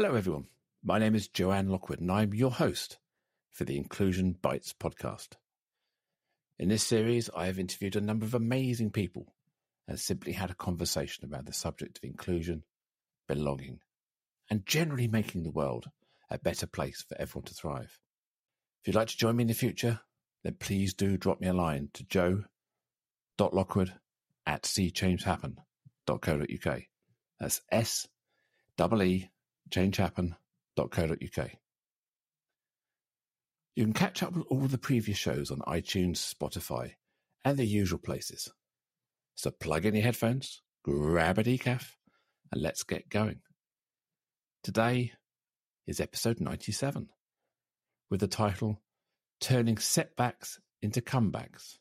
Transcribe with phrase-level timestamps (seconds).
[0.00, 0.46] Hello, everyone.
[0.84, 2.98] My name is Joanne Lockwood, and I'm your host
[3.50, 5.30] for the Inclusion Bites podcast.
[6.56, 9.34] In this series, I have interviewed a number of amazing people
[9.88, 12.62] and simply had a conversation about the subject of inclusion,
[13.26, 13.80] belonging,
[14.48, 15.90] and generally making the world
[16.30, 17.98] a better place for everyone to thrive.
[18.80, 19.98] If you'd like to join me in the future,
[20.44, 23.94] then please do drop me a line to joe.lockwood
[24.46, 26.82] at seechangehappen.co.uk.
[27.40, 28.06] That's S
[28.76, 29.30] double E
[29.70, 31.50] changehappen.co.uk.
[33.76, 36.94] You can catch up with all the previous shows on iTunes, Spotify,
[37.44, 38.50] and the usual places.
[39.36, 41.84] So plug in your headphones, grab a decaf,
[42.50, 43.40] and let's get going.
[44.64, 45.12] Today
[45.86, 47.08] is episode 97
[48.10, 48.82] with the title
[49.40, 51.76] Turning Setbacks into Comebacks.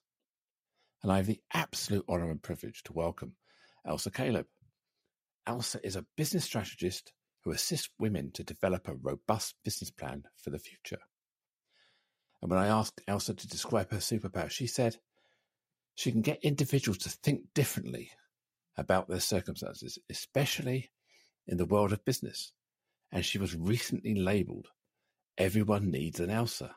[1.01, 3.33] And I have the absolute honor and privilege to welcome
[3.85, 4.45] Elsa Caleb.
[5.47, 7.11] Elsa is a business strategist
[7.43, 10.99] who assists women to develop a robust business plan for the future.
[12.41, 14.97] And when I asked Elsa to describe her superpower, she said
[15.95, 18.11] she can get individuals to think differently
[18.77, 20.91] about their circumstances, especially
[21.47, 22.53] in the world of business.
[23.11, 24.67] And she was recently labeled
[25.37, 26.75] Everyone Needs an Elsa.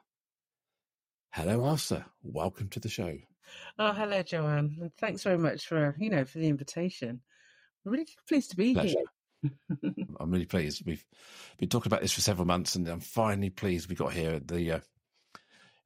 [1.33, 2.06] Hello, Elsa.
[2.23, 3.17] Welcome to the show.
[3.79, 4.77] Oh, hello, Joanne.
[4.81, 7.21] And thanks very much for you know for the invitation.
[7.84, 8.89] I'm really pleased to be Pleasure.
[8.89, 9.05] here.
[10.21, 10.83] I'm really pleased.
[10.85, 11.05] We've
[11.59, 14.49] been talking about this for several months, and I'm finally pleased we got here at
[14.49, 14.81] the uh,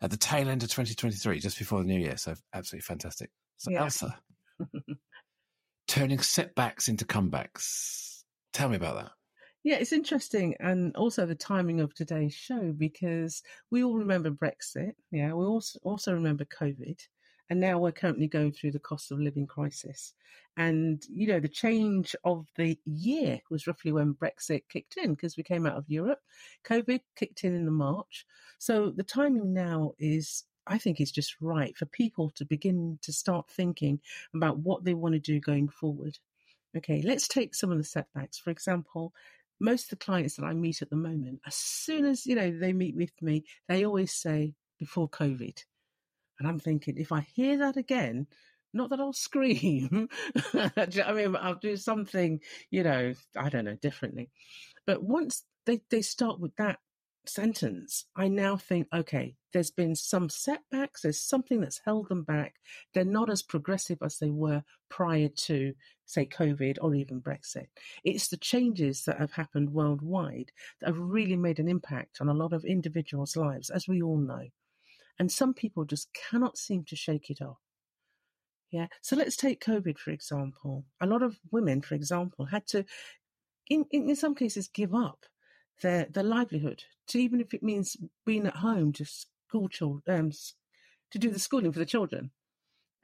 [0.00, 2.16] at the tail end of 2023, just before the new year.
[2.16, 3.30] So absolutely fantastic.
[3.56, 3.82] So Yeah.
[3.84, 4.18] Elsa,
[5.88, 8.22] turning setbacks into comebacks.
[8.52, 9.12] Tell me about that.
[9.62, 14.92] Yeah, it's interesting, and also the timing of today's show because we all remember Brexit.
[15.10, 17.00] Yeah, we also also remember COVID,
[17.50, 20.14] and now we're currently going through the cost of living crisis.
[20.56, 25.36] And you know, the change of the year was roughly when Brexit kicked in because
[25.36, 26.20] we came out of Europe.
[26.64, 28.26] COVID kicked in in the March,
[28.58, 30.44] so the timing now is.
[30.66, 34.00] I think is just right for people to begin to start thinking
[34.34, 36.18] about what they want to do going forward.
[36.74, 38.38] Okay, let's take some of the setbacks.
[38.38, 39.12] For example,
[39.60, 42.50] most of the clients that I meet at the moment, as soon as you know
[42.50, 45.62] they meet with me, they always say before COVID,
[46.38, 48.26] and I'm thinking if I hear that again,
[48.72, 50.08] not that I'll scream.
[50.54, 52.40] I mean, I'll do something,
[52.70, 54.30] you know, I don't know, differently.
[54.86, 56.78] But once they they start with that
[57.26, 61.02] sentence, I now think, okay, there's been some setbacks.
[61.02, 62.56] There's something that's held them back.
[62.92, 65.72] They're not as progressive as they were prior to,
[66.06, 67.68] say, COVID or even Brexit.
[68.02, 72.34] It's the changes that have happened worldwide that have really made an impact on a
[72.34, 74.48] lot of individuals' lives, as we all know.
[75.18, 77.58] And some people just cannot seem to shake it off.
[78.70, 78.88] Yeah.
[79.02, 80.84] So let's take COVID, for example.
[81.00, 82.84] A lot of women, for example, had to,
[83.68, 85.26] in, in, some cases, give up
[85.80, 90.32] their, their livelihood to even if it means being at home to school children, um,
[91.12, 92.32] to do the schooling for the children.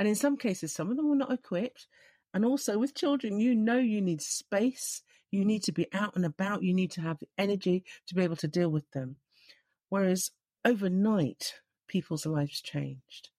[0.01, 1.87] And in some cases, some of them were not equipped.
[2.35, 6.25] And also with children, you know you need space, you need to be out and
[6.25, 9.17] about, you need to have energy to be able to deal with them.
[9.89, 10.31] Whereas
[10.65, 11.55] overnight,
[11.91, 13.31] people's lives changed.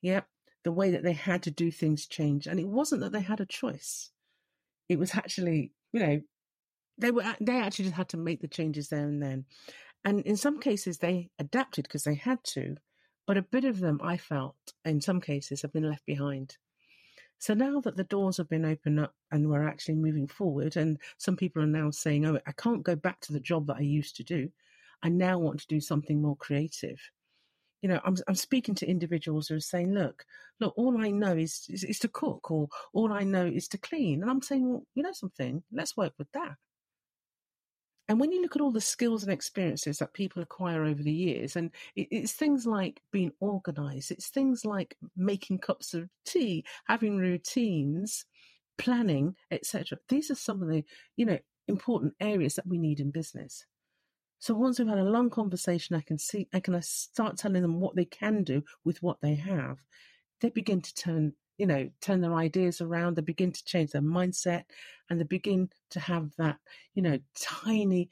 [0.00, 0.26] Yep,
[0.62, 2.46] the way that they had to do things changed.
[2.46, 4.10] And it wasn't that they had a choice.
[4.88, 6.20] It was actually, you know,
[6.98, 9.44] they were they actually just had to make the changes there and then.
[10.04, 12.76] And in some cases they adapted because they had to,
[13.26, 16.56] but a bit of them I felt in some cases have been left behind.
[17.38, 20.98] So now that the doors have been opened up and we're actually moving forward, and
[21.18, 23.82] some people are now saying, Oh, I can't go back to the job that I
[23.82, 24.48] used to do.
[25.02, 26.98] I now want to do something more creative.
[27.82, 30.24] You know, I'm, I'm speaking to individuals who are saying, Look,
[30.60, 33.78] look, all I know is, is, is to cook, or all I know is to
[33.78, 34.22] clean.
[34.22, 36.56] And I'm saying, Well, you know something, let's work with that.
[38.08, 41.12] And when you look at all the skills and experiences that people acquire over the
[41.12, 46.64] years, and it, it's things like being organized, it's things like making cups of tea,
[46.86, 48.24] having routines,
[48.78, 49.98] planning, etc.
[50.08, 50.84] These are some of the,
[51.16, 51.38] you know,
[51.68, 53.66] important areas that we need in business.
[54.38, 57.62] So once we've had a long conversation, I can see, I can uh, start telling
[57.62, 59.78] them what they can do with what they have.
[60.40, 63.16] They begin to turn, you know, turn their ideas around.
[63.16, 64.64] They begin to change their mindset,
[65.08, 66.58] and they begin to have that,
[66.94, 68.10] you know, tiny,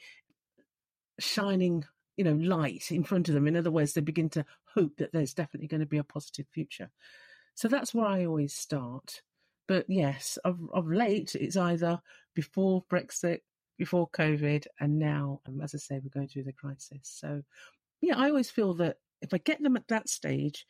[1.19, 1.85] shining,
[2.17, 3.47] you know, light in front of them.
[3.47, 6.47] In other words, they begin to hope that there's definitely going to be a positive
[6.51, 6.91] future.
[7.55, 9.23] So that's where I always start.
[9.69, 12.01] But yes, of, of late, it's either
[12.35, 13.41] before Brexit,
[13.77, 17.01] before COVID, and now, um, as I say, we're going through the crisis.
[17.03, 17.43] So,
[18.01, 20.67] yeah, I always feel that if I get them at that stage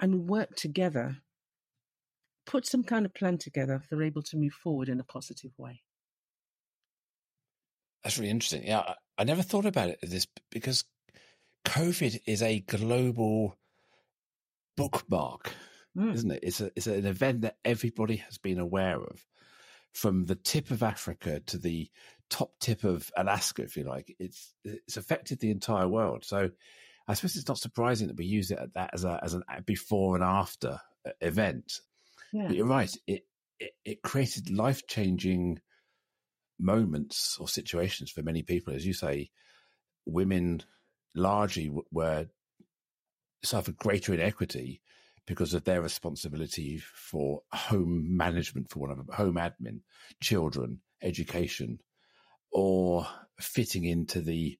[0.00, 1.18] and we work together,
[2.46, 5.82] put some kind of plan together, they're able to move forward in a positive way.
[8.02, 8.64] That's really interesting.
[8.66, 10.84] Yeah, I, I never thought about it this because
[11.64, 13.56] COVID is a global
[14.76, 15.52] bookmark,
[15.96, 16.12] mm.
[16.12, 16.40] isn't it?
[16.42, 19.24] It's a it's an event that everybody has been aware of,
[19.92, 21.88] from the tip of Africa to the
[22.32, 24.14] top tip of Alaska, if you like.
[24.18, 26.24] It's it's affected the entire world.
[26.24, 26.50] So
[27.06, 29.42] I suppose it's not surprising that we use it at that as a as an
[29.66, 31.80] before and after uh, event.
[32.32, 32.46] Yeah.
[32.46, 32.94] But you're right.
[33.06, 33.26] It
[33.60, 35.60] it, it created life changing
[36.58, 39.30] moments or situations for many people, as you say.
[40.06, 40.62] Women
[41.14, 42.26] largely were
[43.44, 44.80] suffered greater inequity
[45.26, 49.80] because of their responsibility for home management, for one of them, home admin,
[50.20, 51.78] children, education,
[52.52, 53.06] or
[53.40, 54.58] fitting into the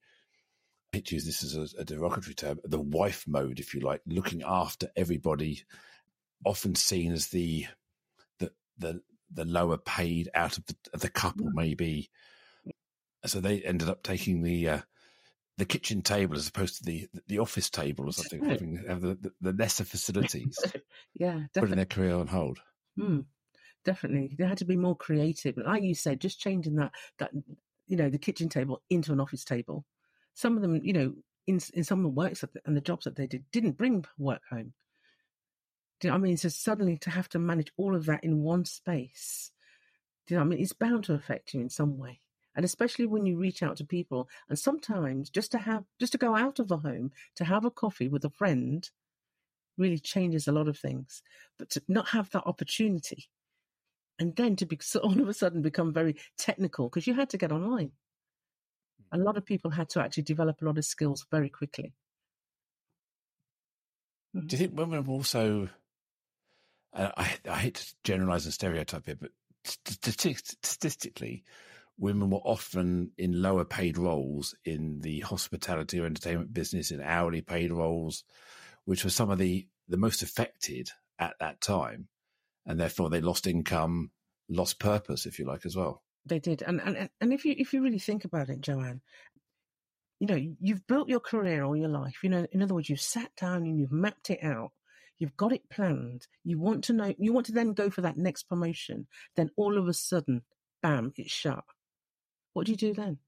[1.10, 4.90] use this as a, a, derogatory term, the wife mode, if you like, looking after
[4.94, 5.64] everybody,
[6.44, 7.66] often seen as the
[8.38, 9.00] the the,
[9.32, 11.54] the lower paid out of the, the couple, mm.
[11.54, 12.10] maybe.
[13.24, 14.78] So they ended up taking the uh,
[15.58, 19.14] the kitchen table as opposed to the the office table or something, having have the,
[19.14, 20.58] the, the, lesser facilities.
[21.14, 21.60] yeah, definitely.
[21.60, 22.58] putting their career on hold.
[22.98, 23.26] Mm,
[23.84, 25.56] definitely, they had to be more creative.
[25.56, 27.30] Like you said, just changing that that
[27.92, 29.84] you know the kitchen table into an office table.
[30.32, 31.12] Some of them, you know,
[31.46, 34.40] in in some of the works and the jobs that they did, didn't bring work
[34.48, 34.72] home.
[36.00, 36.38] Do you know I mean?
[36.38, 39.52] So suddenly to have to manage all of that in one space,
[40.26, 40.60] do you know I mean?
[40.60, 42.20] It's bound to affect you in some way
[42.54, 46.18] and especially when you reach out to people and sometimes just to have just to
[46.18, 48.90] go out of the home to have a coffee with a friend
[49.76, 51.22] really changes a lot of things
[51.58, 53.28] but to not have that opportunity
[54.18, 57.30] and then to be so all of a sudden become very technical because you had
[57.30, 57.90] to get online
[59.12, 61.92] a lot of people had to actually develop a lot of skills very quickly
[64.36, 64.46] mm-hmm.
[64.46, 65.68] do you think women were also
[66.94, 69.30] uh, I, I hate to generalize and stereotype here, but
[69.64, 71.44] statistically
[71.98, 77.42] women were often in lower paid roles in the hospitality or entertainment business, in hourly
[77.42, 78.24] paid roles,
[78.84, 82.08] which were some of the, the most affected at that time.
[82.66, 84.10] And therefore they lost income,
[84.48, 86.02] lost purpose, if you like, as well.
[86.26, 86.62] They did.
[86.62, 89.00] And and and if you if you really think about it, Joanne,
[90.20, 92.18] you know, you've built your career all your life.
[92.22, 94.70] You know, in other words, you've sat down and you've mapped it out.
[95.18, 96.26] You've got it planned.
[96.44, 99.06] You want to know, you want to then go for that next promotion.
[99.36, 100.42] Then all of a sudden,
[100.82, 101.64] bam, it's shut.
[102.52, 103.18] What do you do then?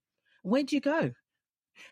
[0.43, 1.13] Where do you go?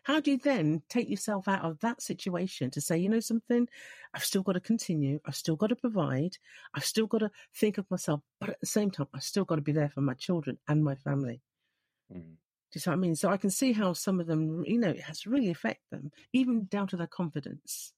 [0.03, 3.67] How do you then take yourself out of that situation to say, you know, something?
[4.13, 5.19] I've still got to continue.
[5.25, 6.37] I've still got to provide.
[6.73, 8.21] I've still got to think of myself.
[8.39, 10.83] But at the same time, I've still got to be there for my children and
[10.83, 11.41] my family.
[12.13, 12.21] Mm.
[12.73, 13.15] Do you see what I mean?
[13.15, 16.11] So I can see how some of them, you know, it has really affected them,
[16.33, 17.93] even down to their confidence.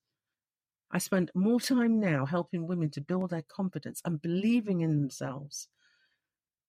[0.92, 5.70] I spend more time now helping women to build their confidence and believing in themselves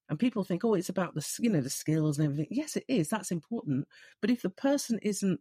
[0.09, 2.49] and people think, oh, it's about the you know the skills and everything.
[2.51, 3.09] Yes, it is.
[3.09, 3.87] That's important.
[4.21, 5.41] But if the person isn't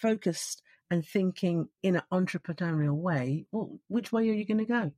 [0.00, 4.92] focused and thinking in an entrepreneurial way, well, which way are you going to go?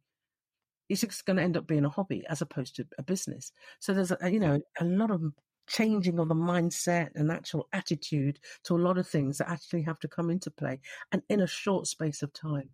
[0.88, 3.52] It's just going to end up being a hobby as opposed to a business.
[3.80, 5.22] So there's a, you know a lot of
[5.66, 9.98] changing of the mindset and actual attitude to a lot of things that actually have
[9.98, 10.78] to come into play
[11.12, 12.70] and in a short space of time.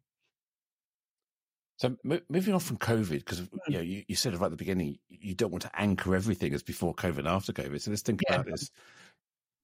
[1.81, 3.57] So moving on from COVID, because hmm.
[3.67, 6.53] you know you, you, said right at the beginning you don't want to anchor everything
[6.53, 7.81] as before COVID and after COVID.
[7.81, 8.35] So let's think yeah.
[8.35, 8.71] about this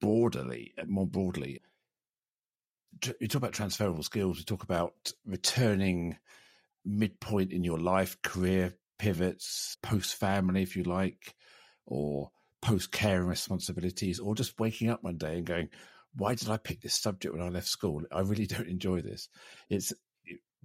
[0.00, 1.60] broadly, uh, more broadly.
[3.20, 4.38] You talk about transferable skills.
[4.38, 6.16] You talk about returning
[6.86, 11.34] midpoint in your life, career pivots, post family, if you like,
[11.84, 12.30] or
[12.62, 15.68] post care and responsibilities, or just waking up one day and going,
[16.14, 18.04] "Why did I pick this subject when I left school?
[18.10, 19.28] I really don't enjoy this."
[19.68, 19.92] It's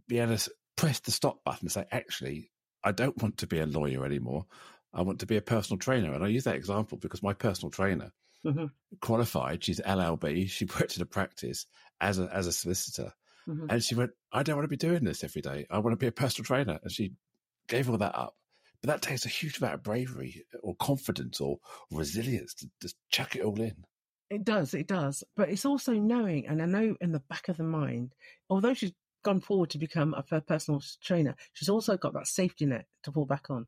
[0.07, 2.50] be able to press the stop button and say, actually,
[2.83, 4.47] I don't want to be a lawyer anymore.
[4.91, 6.11] I want to be a personal trainer.
[6.11, 8.11] And I use that example because my personal trainer
[8.43, 8.65] mm-hmm.
[9.00, 9.63] qualified.
[9.63, 10.50] She's LLB.
[10.50, 11.67] She worked in a practice
[12.01, 13.13] as a, as a solicitor.
[13.47, 13.67] Mm-hmm.
[13.69, 15.67] And she went, I don't want to be doing this every day.
[15.69, 16.79] I want to be a personal trainer.
[16.81, 17.13] And she
[17.67, 18.33] gave all that up.
[18.81, 21.59] But that takes a huge amount of bravery or confidence or
[21.91, 23.75] resilience to just chuck it all in.
[24.31, 25.23] It does, it does.
[25.38, 28.13] But it's also knowing, and I know in the back of the mind,
[28.50, 32.85] although she's gone forward to become a personal trainer, she's also got that safety net
[33.03, 33.67] to fall back on.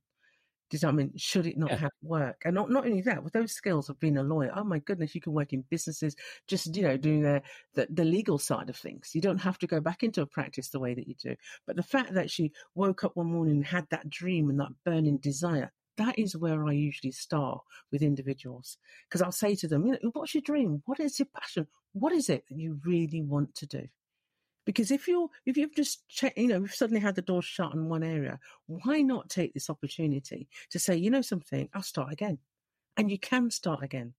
[0.69, 1.77] Does that mean, should it not yeah.
[1.77, 2.41] have work?
[2.45, 5.13] And not, not only that, with those skills of being a lawyer, oh my goodness,
[5.13, 6.15] you can work in businesses,
[6.47, 7.43] just, you know, doing the,
[7.75, 9.11] the, the legal side of things.
[9.13, 11.35] You don't have to go back into a practice the way that you do.
[11.67, 14.73] But the fact that she woke up one morning and had that dream and that
[14.83, 18.77] burning desire, that is where I usually start with individuals.
[19.07, 20.81] Because I'll say to them, you know, what's your dream?
[20.87, 21.67] What is your passion?
[21.91, 23.87] What is it that you really want to do?
[24.65, 27.73] Because if you're if you've just checked, you know, we've suddenly had the door shut
[27.73, 32.13] in one area, why not take this opportunity to say, you know, something, I'll start
[32.13, 32.39] again,
[32.97, 34.13] and you can start again.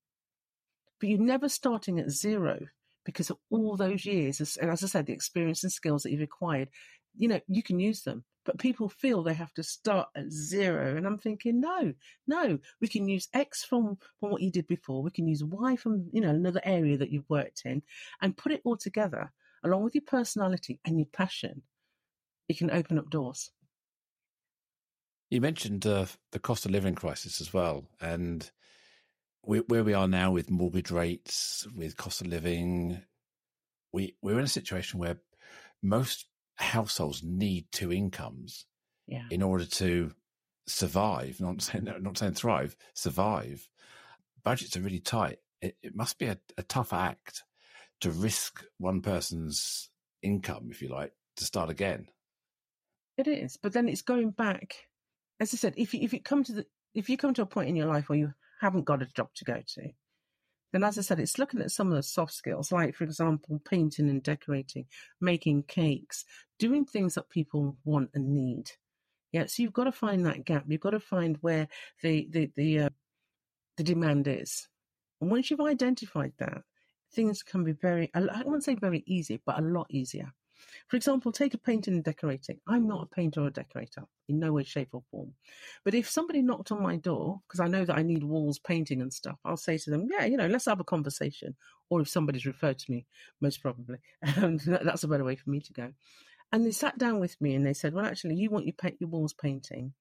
[1.01, 2.59] but you're never starting at zero
[3.05, 6.23] because of all those years, and as I said, the experience and skills that you've
[6.23, 6.71] acquired,
[7.17, 8.25] you know, you can use them.
[8.47, 10.97] But people feel they have to start at zero.
[10.97, 11.95] And I'm thinking, no,
[12.27, 15.03] no, we can use X from, from what you did before.
[15.03, 17.83] We can use Y from, you know, another area that you've worked in
[18.21, 19.33] and put it all together
[19.65, 21.63] along with your personality and your passion.
[22.49, 23.51] It can open up doors.
[25.31, 27.87] You mentioned uh, the cost of living crisis as well.
[28.01, 28.49] And
[29.45, 33.01] we, where we are now with mortgage rates, with cost of living,
[33.93, 35.17] we, we're in a situation where
[35.83, 38.67] most households need two incomes
[39.07, 39.25] yeah.
[39.31, 40.13] in order to
[40.67, 41.41] survive.
[41.41, 43.67] Not saying not saying thrive, survive.
[44.45, 45.39] Budgets are really tight.
[45.63, 47.45] It, it must be a, a tough act
[48.01, 49.91] to risk one person's
[50.23, 52.09] income, if you like, to start again.
[53.17, 54.75] It is, but then it's going back.
[55.41, 57.47] As I said, if you, if you come to the if you come to a
[57.47, 59.89] point in your life where you haven't got a job to go to,
[60.73, 63.61] then as I said, it's looking at some of the soft skills, like, for example,
[63.65, 64.87] painting and decorating,
[65.21, 66.25] making cakes,
[66.59, 68.71] doing things that people want and need.
[69.33, 70.65] Yeah, so you've got to find that gap.
[70.67, 71.69] You've got to find where
[72.03, 72.91] the the the uh,
[73.77, 74.69] the demand is,
[75.21, 76.63] and once you've identified that,
[77.15, 80.33] things can be very I won't say very easy, but a lot easier.
[80.89, 82.61] For example, take a painting and decorating.
[82.67, 85.35] I'm not a painter or a decorator in no way, shape, or form.
[85.85, 89.01] But if somebody knocked on my door, because I know that I need walls painting
[89.01, 91.57] and stuff, I'll say to them, yeah, you know, let's have a conversation.
[91.91, 93.07] Or if somebody's referred to me,
[93.41, 95.93] most probably, that's a better way for me to go.
[96.53, 98.97] And they sat down with me and they said, well, actually, you want your, paint,
[99.01, 99.95] your walls painting.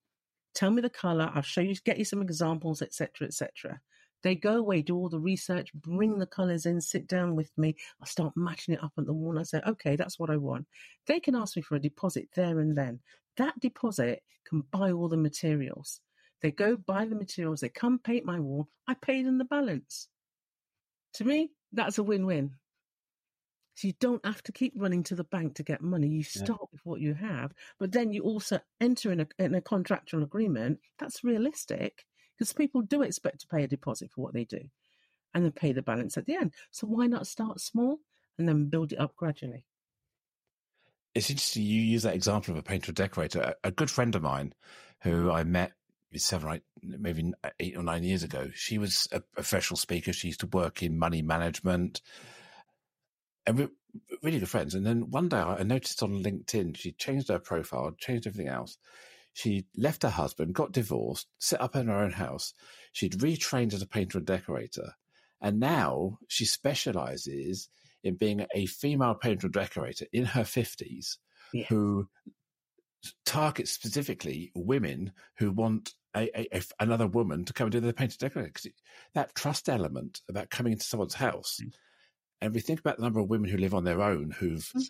[0.53, 1.31] Tell me the color.
[1.33, 3.81] I'll show you, get you some examples, etc., etc.
[4.23, 7.75] They go away, do all the research, bring the colours in, sit down with me.
[8.01, 9.31] I start matching it up on the wall.
[9.31, 10.65] and I say, okay, that's what I want.
[11.07, 13.01] They can ask me for a deposit there and then.
[13.37, 15.99] That deposit can buy all the materials.
[16.41, 20.09] They go buy the materials, they come paint my wall, I pay them the balance.
[21.15, 22.51] To me, that's a win win.
[23.75, 26.07] So you don't have to keep running to the bank to get money.
[26.07, 26.67] You start yeah.
[26.71, 30.79] with what you have, but then you also enter in a, in a contractual agreement
[30.99, 32.05] that's realistic
[32.43, 34.59] because people do expect to pay a deposit for what they do
[35.33, 36.53] and then pay the balance at the end.
[36.71, 37.99] So why not start small
[38.37, 39.65] and then build it up gradually?
[41.15, 43.39] It's interesting you use that example of a painter or decorator.
[43.63, 44.53] A, a good friend of mine
[45.03, 45.71] who I met
[46.17, 50.11] seven eight, maybe uh, eight or nine years ago, she was a professional speaker.
[50.11, 52.01] She used to work in money management.
[53.45, 53.69] And we're
[54.21, 54.75] really good friends.
[54.75, 58.77] And then one day I noticed on LinkedIn, she changed her profile, changed everything else.
[59.33, 62.53] She left her husband, got divorced, set up in her own house.
[62.91, 64.93] She'd retrained as a painter and decorator.
[65.41, 67.67] And now she specializes
[68.03, 71.17] in being a female painter and decorator in her 50s
[71.51, 71.65] yeah.
[71.69, 72.07] who
[73.25, 77.91] targets specifically women who want a, a, a, another woman to come and do their
[77.91, 78.51] painter decorator.
[78.53, 78.71] Because
[79.15, 81.59] that trust element about coming into someone's house.
[81.61, 81.73] Mm.
[82.41, 84.89] And we think about the number of women who live on their own who've mm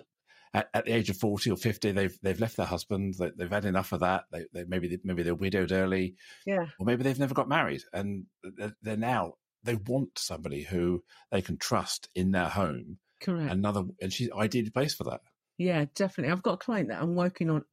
[0.54, 3.16] at, at, the age of 40 or 50, they've, they've left their husband.
[3.18, 4.26] They, have had enough of that.
[4.32, 6.16] They, they, maybe, maybe they're widowed early.
[6.46, 6.68] Yeah.
[6.80, 9.34] Or maybe they've never got married and they're, they're now,
[9.64, 12.98] they want somebody who they can trust in their home.
[13.22, 13.52] Correct.
[13.52, 15.22] Another, and she's ideally placed for that.
[15.58, 16.32] Yeah, definitely.
[16.32, 17.64] I've got a client that I'm working on.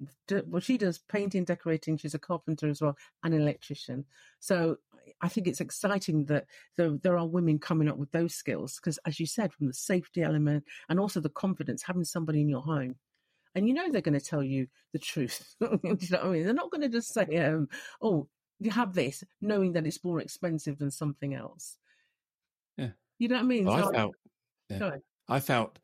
[0.46, 1.96] Well, she does painting, decorating.
[1.96, 4.04] She's a carpenter as well, an electrician.
[4.38, 4.76] So
[5.20, 8.98] I think it's exciting that there, there are women coming up with those skills because,
[9.06, 12.62] as you said, from the safety element and also the confidence, having somebody in your
[12.62, 12.96] home.
[13.54, 15.56] And you know they're going to tell you the truth.
[15.60, 16.44] you know what I mean?
[16.44, 17.68] They're not going to just say, um,
[18.00, 18.28] "Oh,
[18.60, 21.76] you have this," knowing that it's more expensive than something else.
[22.76, 23.64] Yeah, you know what I mean.
[23.64, 24.14] Well, so I felt,
[24.68, 24.90] yeah.
[25.28, 25.78] I felt,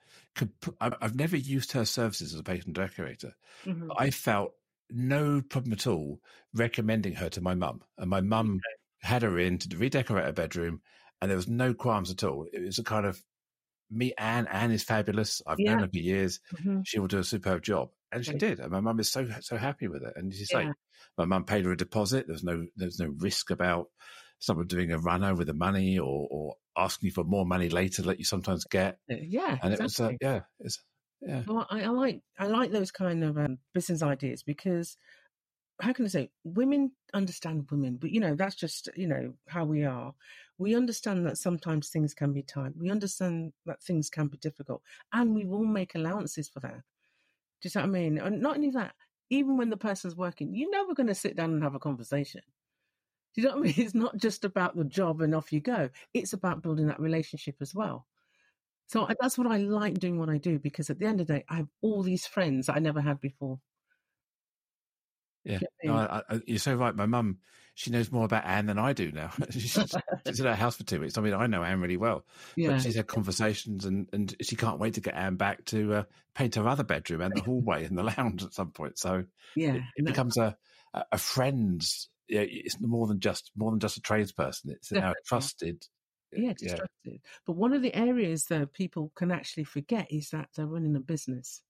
[0.80, 3.34] I've never used her services as a patient decorator.
[3.64, 3.90] Mm-hmm.
[3.96, 4.52] I felt
[4.90, 6.20] no problem at all
[6.54, 10.32] recommending her to my mum, and my mum okay had her in to redecorate her
[10.32, 10.80] bedroom,
[11.20, 12.46] and there was no qualms at all.
[12.52, 13.22] It was a kind of
[13.90, 14.12] me.
[14.18, 14.46] Anne.
[14.50, 15.42] Anne is fabulous.
[15.46, 15.72] I've yeah.
[15.72, 16.40] known her for years.
[16.54, 16.80] Mm-hmm.
[16.84, 18.60] She will do a superb job, and she did.
[18.60, 20.12] And my mum is so so happy with it.
[20.16, 20.58] And she's yeah.
[20.58, 20.68] like,
[21.18, 22.26] my mum paid her a deposit.
[22.26, 23.88] There's no there's no risk about
[24.38, 28.02] someone doing a run over the money or or asking you for more money later
[28.02, 28.98] that you sometimes get.
[29.10, 29.78] Uh, yeah, and exactly.
[29.78, 30.82] it was uh, yeah, it's
[31.22, 31.42] yeah.
[31.46, 34.96] Well, I, I, like I like those kind of um, business ideas because
[35.80, 39.64] how can I say, women understand women, but you know, that's just, you know, how
[39.64, 40.14] we are.
[40.58, 42.72] We understand that sometimes things can be tight.
[42.78, 44.82] We understand that things can be difficult.
[45.12, 46.82] And we will make allowances for that.
[47.60, 48.18] Do you know what I mean?
[48.18, 48.94] And not only that,
[49.28, 51.80] even when the person's working, you know, we're going to sit down and have a
[51.80, 52.42] conversation.
[53.34, 53.74] Do you know what I mean?
[53.76, 55.90] It's not just about the job and off you go.
[56.14, 58.06] It's about building that relationship as well.
[58.88, 61.34] So that's what I like doing what I do because at the end of the
[61.34, 63.58] day, I have all these friends I never had before.
[65.46, 65.94] Yeah, no.
[65.94, 66.94] I, I, you're so right.
[66.94, 67.38] My mum,
[67.74, 69.30] she knows more about Anne than I do now.
[69.50, 69.78] she's,
[70.26, 71.16] she's in our house for two weeks.
[71.16, 72.24] I mean, I know Anne really well,
[72.56, 72.70] Yeah.
[72.70, 76.02] but she's had conversations, and, and she can't wait to get Anne back to uh,
[76.34, 78.98] paint her other bedroom and the hallway and the lounge at some point.
[78.98, 79.24] So
[79.54, 79.74] yeah.
[79.74, 80.56] it, it that- becomes a
[81.12, 82.08] a friend's.
[82.28, 84.70] Yeah, it's more than just more than just a tradesperson.
[84.70, 85.84] It's now trusted.
[86.32, 87.20] yeah, distracted.
[87.46, 91.00] But one of the areas that people can actually forget is that they're running a
[91.00, 91.62] business.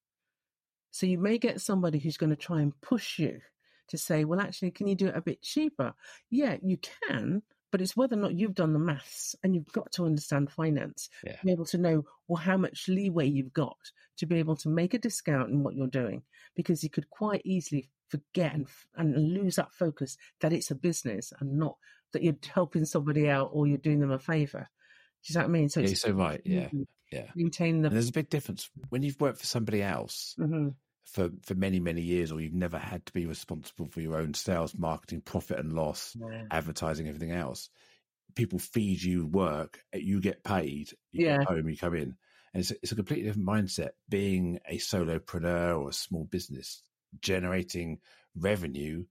[0.93, 3.41] So you may get somebody who's going to try and push you
[3.89, 5.95] to say, well, actually, can you do it a bit cheaper?
[6.31, 6.79] Yeah, you
[7.09, 10.51] can, but it's whether or not you've done the maths and you've got to understand
[10.51, 11.37] finance, Yeah.
[11.37, 13.77] to be able to know well how much leeway you've got
[14.19, 16.23] to be able to make a discount in what you're doing,
[16.55, 18.67] because you could quite easily forget and,
[18.97, 21.77] and lose that focus that it's a business and not
[22.13, 24.69] that you're helping somebody out or you're doing them a favor.
[25.27, 25.69] Do you know what I mean?
[25.69, 26.41] So Yeah, it's you're so right.
[26.45, 26.69] Yeah,
[27.11, 27.27] yeah.
[27.35, 27.89] maintain And the.
[27.91, 30.75] there's a big difference when you've worked for somebody else Mhm.
[31.07, 34.35] For for many many years, or you've never had to be responsible for your own
[34.35, 36.17] sales, marketing, profit and loss,
[36.51, 37.71] advertising, everything else.
[38.35, 41.39] People feed you work, eh, you get paid, you Yeah.
[41.39, 42.17] get home, you come in.
[42.55, 46.83] And it's, it's a completely different mindset being a solopreneur or a small business
[47.21, 48.01] generating
[48.35, 49.07] revenue,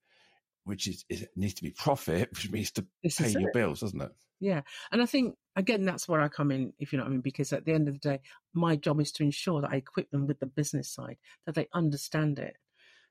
[0.65, 3.53] which is, is needs to be profit, which means to This pay your it.
[3.53, 4.11] bills, doesn't it?
[4.39, 4.61] Yeah.
[4.91, 7.21] And I think, again, that's where I come in, if you know what I mean,
[7.21, 8.19] because at the end of the day,
[8.53, 11.67] my job is to ensure that I equip them with the business side, that they
[11.73, 12.57] understand it.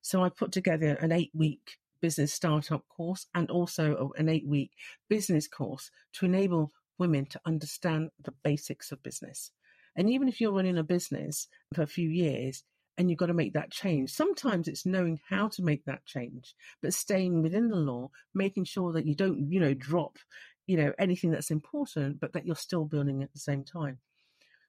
[0.02, 4.72] So I put together an eight week business startup course and also an eight week
[5.08, 9.50] business course to enable women to understand the basics of business.
[9.96, 12.62] And even if you're running a business for a few years
[12.98, 16.54] and you've got to make that change, sometimes it's knowing how to make that change,
[16.82, 20.18] but staying within the law, making sure that you don't, you know, drop
[20.66, 23.98] you know anything that's important but that you're still building at the same time.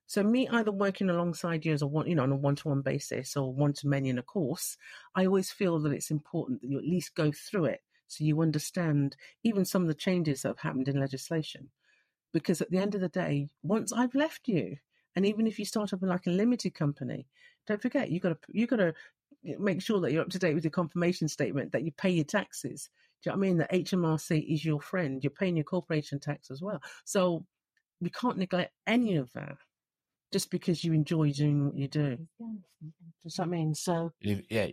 [0.07, 3.35] So me either working alongside you as a one you know on a one-to-one basis
[3.35, 4.77] or one-to-many in a course
[5.15, 8.41] i always feel that it's important that you at least go through it so you
[8.41, 11.69] understand even some of the changes that have happened in legislation.
[12.31, 14.77] Because at the end of the day once i've left you
[15.15, 17.25] and even if you start up in like a limited company
[17.65, 18.93] don't forget you got to you got to
[19.47, 22.09] eh, make sure that you're up to date with your confirmation statement that you pay
[22.09, 22.89] your taxes
[23.23, 23.57] do you know what I mean?
[23.57, 25.23] That HMRC is your friend.
[25.23, 26.79] You're paying your corporation tax as well.
[27.05, 27.45] So
[28.01, 29.57] we can't neglect any of that
[30.31, 32.17] just because you enjoy doing what you do.
[32.17, 32.47] Do you
[32.81, 33.73] know what I mean?
[33.75, 34.67] So you yeah,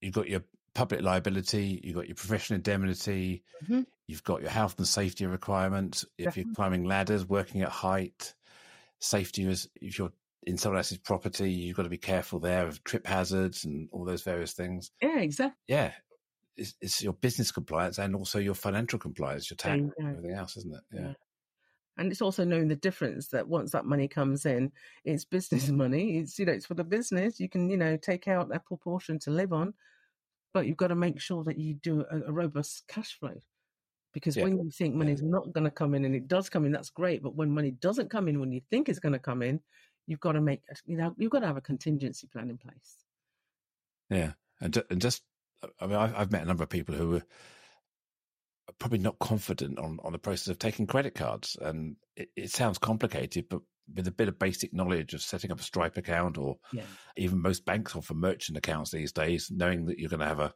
[0.00, 0.44] you've got your
[0.74, 3.86] public liability, you've got your professional indemnity, Mhm.
[4.08, 6.04] you've got your health and safety requirements.
[6.18, 8.34] If you're climbing ladders, working at height,
[9.00, 10.12] safety is if you're
[10.44, 14.04] in someone else's property, you've got to be careful there of trip hazards and all
[14.04, 14.90] those various things.
[15.00, 15.56] yeah, exactly.
[15.68, 15.92] Yeah,
[16.56, 20.06] it's, it's your business compliance and also your financial compliance, your tax, go.
[20.06, 20.80] everything else, isn't it?
[20.92, 21.00] Yeah.
[21.00, 21.12] Yeah.
[21.96, 24.72] And it's also knowing the difference that once that money comes in,
[25.04, 26.18] it's business money.
[26.18, 27.38] It's you know, it's for the business.
[27.38, 29.74] You can, you know, take out a proportion to live on,
[30.52, 33.36] but you've got to make sure that you do a, a robust cash flow.
[34.12, 34.44] Because Yeah.
[34.44, 36.90] when you think money's not going to come in and it does come in, that's
[36.90, 37.22] great.
[37.22, 39.60] But when money doesn't come in when you think it's going to come in,
[40.06, 43.04] you've got to make, you know, you've got to have a contingency plan in place.
[44.10, 45.22] Yeah, and and just
[45.80, 47.22] I mean, I've, I've met a number of people who were
[48.78, 52.78] probably not confident on on the process of taking credit cards, and it, it sounds
[52.78, 53.60] complicated, but
[53.94, 56.84] with a bit of basic knowledge of setting up a Stripe account, or Yeah.
[57.16, 60.54] even most banks offer merchant accounts these days, knowing that you're going to have a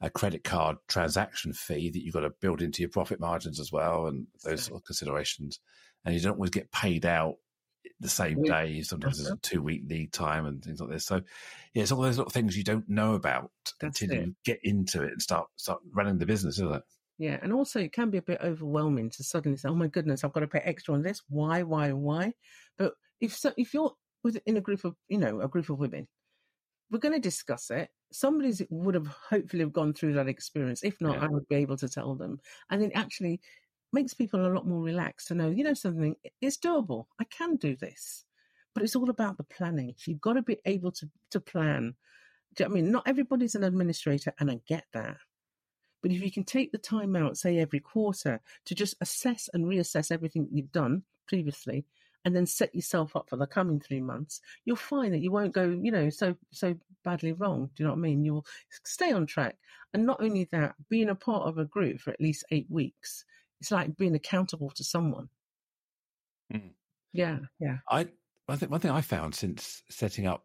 [0.00, 3.72] a credit card transaction fee that you've got to build into your profit margins as
[3.72, 5.58] well, and those sort of considerations,
[6.04, 7.36] and you don't always get paid out
[8.00, 8.82] the same day.
[8.82, 9.36] Sometimes there's uh-huh.
[9.36, 11.06] a two week lead time and things like this.
[11.06, 11.22] So,
[11.74, 14.26] yeah, it's all those little things you don't know about That's until it.
[14.26, 16.82] you get into it and start start running the business, isn't it?
[17.18, 20.22] Yeah, and also it can be a bit overwhelming to suddenly say, "Oh my goodness,
[20.22, 21.22] I've got to pay extra on this.
[21.28, 22.32] Why, why, why?"
[22.76, 26.08] But if so, if you're within a group of you know a group of women,
[26.90, 27.88] we're going to discuss it.
[28.12, 30.84] Somebody's would have hopefully have gone through that experience.
[30.84, 31.24] If not, Yeah.
[31.24, 32.38] I would be able to tell them,
[32.70, 33.40] and it actually
[33.92, 37.06] makes people a lot more relaxed to know, you know, something it's doable.
[37.20, 38.24] I can do this,
[38.74, 39.94] but it's all about the planning.
[40.06, 41.94] You've got to be able to to plan.
[42.54, 42.90] Do you know I mean?
[42.90, 45.16] Not everybody's an administrator, and I get that.
[46.02, 49.66] But if you can take the time out, say every quarter, to just assess and
[49.66, 51.84] reassess everything you've done previously,
[52.24, 55.54] and then set yourself up for the coming three months, you'll find that you won't
[55.54, 57.70] go, you know, so so badly wrong.
[57.74, 58.24] Do you know what I mean?
[58.24, 58.44] You'll
[58.84, 59.56] stay on track.
[59.94, 63.24] And not only that, being a part of a group for at least eight weeks,
[63.60, 65.28] it's like being accountable to someone.
[66.52, 66.74] Mm.
[67.12, 67.78] Yeah, yeah.
[67.88, 68.08] I
[68.46, 70.44] one thing one thing I found since setting up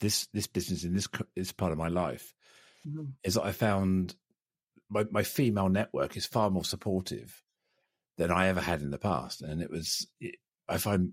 [0.00, 2.32] this this business in this this part of my life
[2.86, 3.14] Mhm.
[3.24, 4.16] is that I found
[4.88, 7.42] my my female network is far more supportive
[8.16, 10.36] than I ever had in the past, and it was it,
[10.68, 11.12] I find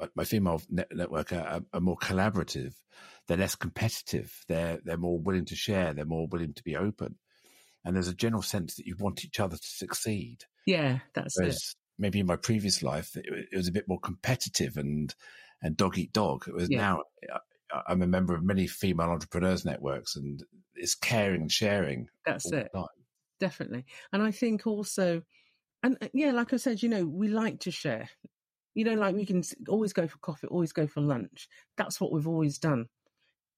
[0.00, 2.74] my- my female net, network are, are more collaborative.
[3.26, 4.44] They're less competitive.
[4.48, 5.94] They're they're more willing to share.
[5.94, 7.18] They're more willing to be open.
[7.84, 10.44] And there's a general sense that you want each other to succeed.
[10.66, 11.76] Yeah, that's Whereas it.
[11.98, 15.14] maybe in my previous life, it, it was a bit more competitive and
[15.62, 16.46] and dog eat dog.
[16.48, 16.78] It was Yeah.
[16.78, 17.02] now
[17.88, 20.42] I'm a member of many female entrepreneurs networks, and
[20.74, 22.70] it's caring and sharing That's it.
[22.74, 22.86] time.
[23.40, 23.84] Definitely.
[24.12, 25.22] And I think also,
[25.82, 28.08] and uh, yeah, like I said, you know, we like to share.
[28.74, 31.48] You know, like we can always go for coffee, always go for lunch.
[31.76, 32.86] That's what we've always done.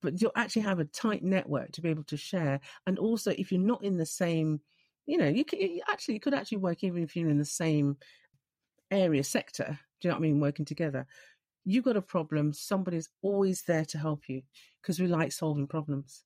[0.03, 2.61] But you'll actually have a tight network to be able to share.
[2.87, 4.61] And also, if you're not in the same,
[5.07, 7.45] you know, you could you actually you could actually work even if you're in the
[7.45, 7.97] same
[8.91, 9.79] area sector.
[10.01, 10.41] Do you know what I mean?
[10.41, 11.07] Working together,
[11.65, 12.53] you got a problem.
[12.53, 14.43] Somebody's always there to help you
[14.83, 16.25] because we like solving problems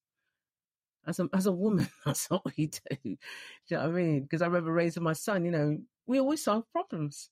[1.06, 2.80] as a as a woman, that's what we do.
[2.90, 3.16] Do you
[3.70, 4.22] know what I mean?
[4.22, 7.30] Because I remember raising my son, you know, we always solve problems.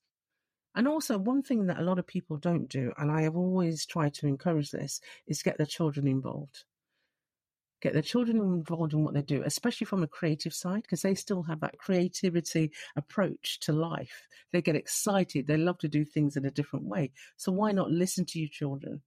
[0.75, 3.87] And also, one thing that a lot of people don't do, and I have always
[3.87, 6.65] tried to encourage this, is get their children involved.
[7.81, 11.15] Get their children involved in what they do, especially from a creative side, because they
[11.15, 14.27] still have that creativity approach to life.
[14.53, 15.47] They get excited.
[15.47, 17.13] They love to do things in a different way.
[17.37, 19.03] So why not listen to your children?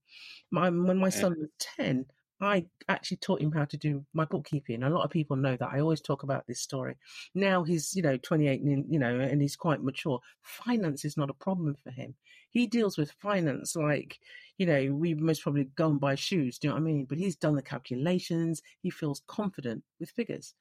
[0.50, 2.06] My, when my son was 10,
[2.42, 4.82] I actually taught him how to do my bookkeeping.
[4.82, 5.70] A lot of people know that.
[5.72, 6.96] I always talk about this story.
[7.34, 10.20] Now he's, you know, 28 and, you know, and he's quite mature.
[10.42, 12.16] Finance is not a problem for him.
[12.50, 14.18] He deals with finance like,
[14.58, 16.58] you know, we most probably go and buy shoes.
[16.58, 17.04] Do you know what I mean?
[17.04, 18.60] But he's done the calculations.
[18.82, 20.54] He feels confident with figures.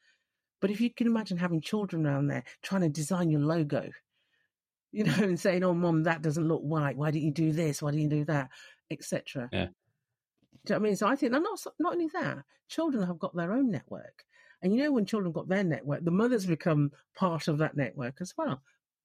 [0.62, 3.89] But if you can imagine having children around there trying to design your logo,
[4.91, 6.96] you know, and saying, "Oh, mom, that doesn't look right.
[6.96, 7.82] Why didn't you do this?
[7.82, 8.50] Why didn't you do that?"
[8.91, 9.50] Etc.
[9.52, 9.67] Yeah.
[10.65, 10.95] Do you know what I mean?
[10.95, 14.26] So I think, and not not only that, children have got their own network,
[14.62, 18.21] and you know, when children got their network, the mothers become part of that network
[18.21, 18.62] as well.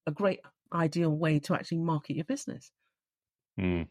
[0.06, 0.40] A great
[0.72, 2.70] ideal way to actually market your business.
[3.58, 3.88] Mm.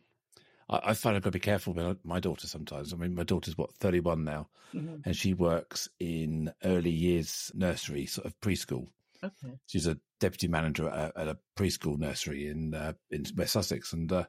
[0.70, 2.94] I, I find I've got to be careful with my daughter sometimes.
[2.94, 5.02] I mean, my daughter's what, 31 now, Mhm.
[5.06, 8.90] and she works in early years nursery, sort of preschool.
[9.24, 9.58] Okay.
[9.66, 13.92] She's a deputy manager at a, at a preschool nursery in uh, in West Sussex,
[13.94, 14.26] and uh,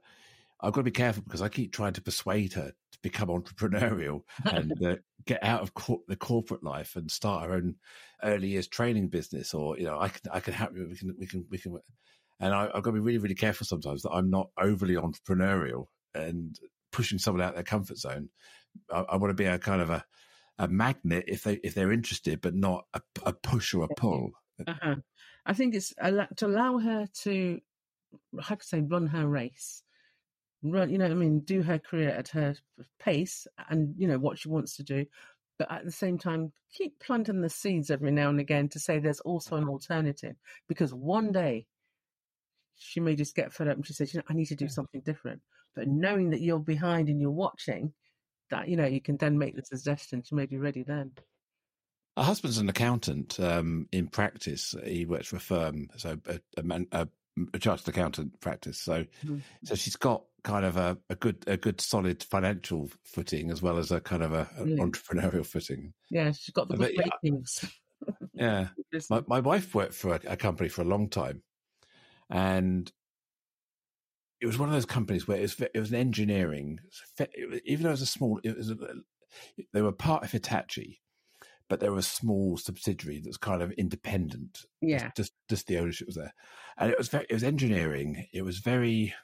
[0.60, 4.22] I've got to be careful because I keep trying to persuade her to become entrepreneurial
[4.44, 7.76] and uh, get out of cor- the corporate life and start her own
[8.22, 10.88] early years training business, or you know, I can I can help you.
[10.88, 11.78] We can we can we can.
[12.38, 15.86] And I, I've got to be really really careful sometimes that I'm not overly entrepreneurial
[16.14, 16.58] and
[16.92, 18.30] pushing someone out their comfort zone.
[18.92, 20.04] I, I want to be a kind of a
[20.58, 24.32] a magnet if they if they're interested, but not a, a push or a pull.
[24.66, 24.96] Uh-huh.
[25.44, 27.60] I think it's to allow her to,
[28.40, 29.82] how could say, run her race.
[30.70, 32.54] Run, you know, I mean, do her career at her
[32.98, 35.06] pace, and you know what she wants to do,
[35.58, 38.98] but at the same time, keep planting the seeds every now and again to say
[38.98, 40.36] there's also an alternative.
[40.68, 41.66] Because one day,
[42.76, 44.68] she may just get fed up and she says, "You know, I need to do
[44.68, 45.42] something different."
[45.74, 47.92] But knowing that you're behind and you're watching,
[48.50, 50.22] that you know, you can then make the suggestion.
[50.22, 51.12] She may be ready then.
[52.16, 54.74] Her husband's an accountant um, in practice.
[54.84, 57.08] He works for a firm, so a, a, a,
[57.52, 58.78] a chartered accountant practice.
[58.78, 59.42] So, Mhm.
[59.64, 63.78] so she's got kind of a, a good, a good solid financial footing as well
[63.78, 64.80] as a kind of a, an Brilliant.
[64.80, 64.90] Mm.
[64.92, 65.92] entrepreneurial footing.
[66.08, 67.08] Yeah, she's got the good yeah.
[67.22, 67.64] ratings.
[68.34, 68.68] Yeah,
[69.08, 71.42] my, my wife worked for a, a company for a long time,
[72.28, 72.92] and
[74.38, 76.78] it was one of those companies where it was it was an engineering,
[77.64, 78.76] even though it was a small, it was a,
[79.72, 81.00] they were part of Hitachi,
[81.70, 84.66] but they were a small subsidiary that's kind of independent.
[84.82, 85.10] yeah.
[85.16, 86.34] just just the ownership was there,
[86.76, 88.26] and it was very, it was engineering.
[88.34, 89.14] It was very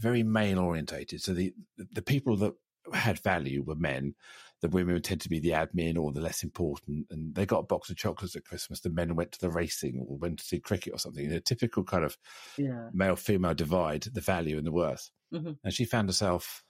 [0.00, 1.22] very male orientated.
[1.22, 2.54] So the the people that
[2.92, 4.14] had value were men.
[4.62, 7.60] The women would tend to be the admin or the less important, and they got
[7.60, 8.80] a box of chocolates at Christmas.
[8.80, 11.32] The men went to the racing or went to see cricket or something.
[11.32, 12.18] A typical kind of
[12.58, 12.90] Yeah.
[12.92, 15.10] male female divide, the value and the worth.
[15.32, 15.58] Mhm.
[15.64, 16.62] And she found herself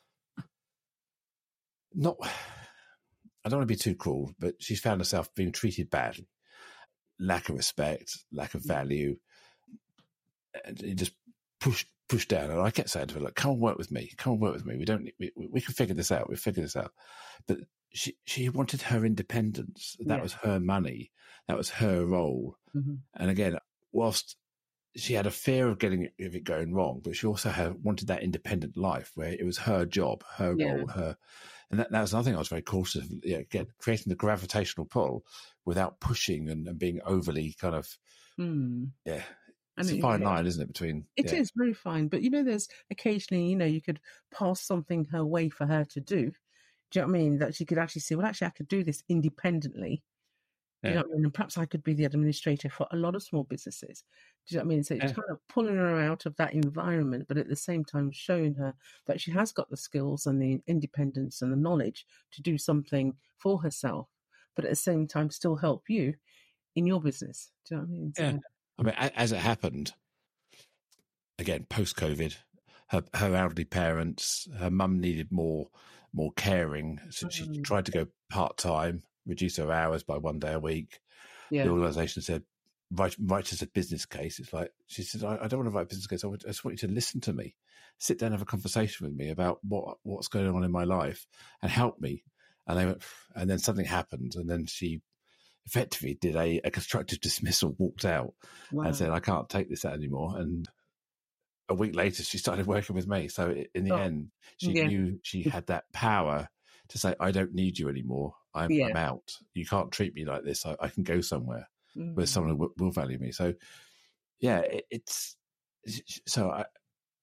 [1.94, 2.16] not.
[3.44, 6.28] I don't want to be too cruel, but she's found herself being treated badly,
[7.18, 9.18] lack of respect, lack of value,
[10.64, 11.14] and it just
[11.58, 12.50] pushed pushed down.
[12.50, 14.12] And I kept saying to her, "Look, come and work with me.
[14.18, 14.76] Come and work with me.
[14.76, 15.08] We don't.
[15.18, 16.28] We, we can figure this out.
[16.28, 16.92] We figure this out."
[17.46, 17.60] But
[17.92, 19.96] she she wanted her independence.
[20.00, 20.22] That Yeah.
[20.22, 21.12] was her money.
[21.48, 22.56] That was her role.
[22.72, 23.56] hmm And again,
[23.92, 24.36] whilst
[24.96, 27.82] she had a fear of getting it, of it going wrong, but she also had,
[27.84, 30.74] wanted that independent life where it was her job, her Yeah.
[30.74, 31.16] role, her.
[31.70, 33.10] And that, that was another thing I was very cautious of.
[33.24, 35.24] Yeah, again, creating the gravitational pull
[35.64, 37.98] without pushing and, and being overly kind of
[38.36, 38.84] Hmm.
[39.04, 39.22] yeah.
[39.76, 40.66] And It's a fine line, isn't it?
[40.68, 41.54] Between It is yeah.
[41.54, 45.48] very fine, but you know, there's occasionally, you know, you could pass something her way
[45.48, 46.32] for her to do.
[46.90, 47.38] Do you know what I mean?
[47.38, 50.02] That she could actually say, well, actually, I could do this independently.
[50.84, 51.24] Do you know what I mean?
[51.26, 54.04] And perhaps I could be the administrator for a lot of small businesses.
[54.46, 54.84] Do you know what I mean?
[54.84, 55.12] So it's Yeah.
[55.12, 58.74] kind of pulling her out of that environment, but at the same time showing her
[59.06, 63.16] that she has got the skills and the independence and the knowledge to do something
[63.38, 64.08] for herself,
[64.56, 66.16] but at the same time still help you
[66.76, 67.52] in your business.
[67.66, 68.14] Do you know what I mean?
[68.18, 68.38] Yeah.
[68.80, 69.92] I mean, as it happened,
[71.38, 72.34] again, post COVID,
[72.88, 75.68] her, her elderly parents, her mum needed more
[76.12, 76.98] more caring.
[77.10, 77.62] So she Mm.
[77.62, 81.00] tried to go part time, reduce her hours by one day a week.
[81.50, 81.62] Yeah.
[81.64, 82.42] The organisation said,
[82.90, 84.40] write, write us a business case.
[84.40, 86.24] It's like, she said, I, I don't want to write a business case.
[86.24, 87.54] I, want, I just want you to listen to me,
[87.98, 90.82] sit down, and have a conversation with me about what what's going on in my
[90.82, 91.28] life
[91.62, 92.24] and help me.
[92.66, 93.02] And they went,
[93.36, 94.34] and then something happened.
[94.34, 95.00] And then she
[95.66, 98.34] effectively did a, a constructive dismissal, walked out
[98.72, 98.84] Wow.
[98.84, 100.36] and said, I can't take this out anymore.
[100.38, 100.68] And
[101.68, 103.28] a week later, she started working with me.
[103.28, 104.86] So in the Oh, end, she yeah.
[104.88, 106.48] knew she had that power
[106.88, 108.34] to say, I don't need you anymore.
[108.54, 108.86] I'm, Yeah.
[108.86, 109.36] I'm out.
[109.54, 110.66] You can't treat me like this.
[110.66, 112.28] I, I can go somewhere where Mm.
[112.28, 113.30] someone will, will value me.
[113.32, 113.54] So,
[114.40, 115.36] yeah, it, it's
[116.26, 116.64] so I,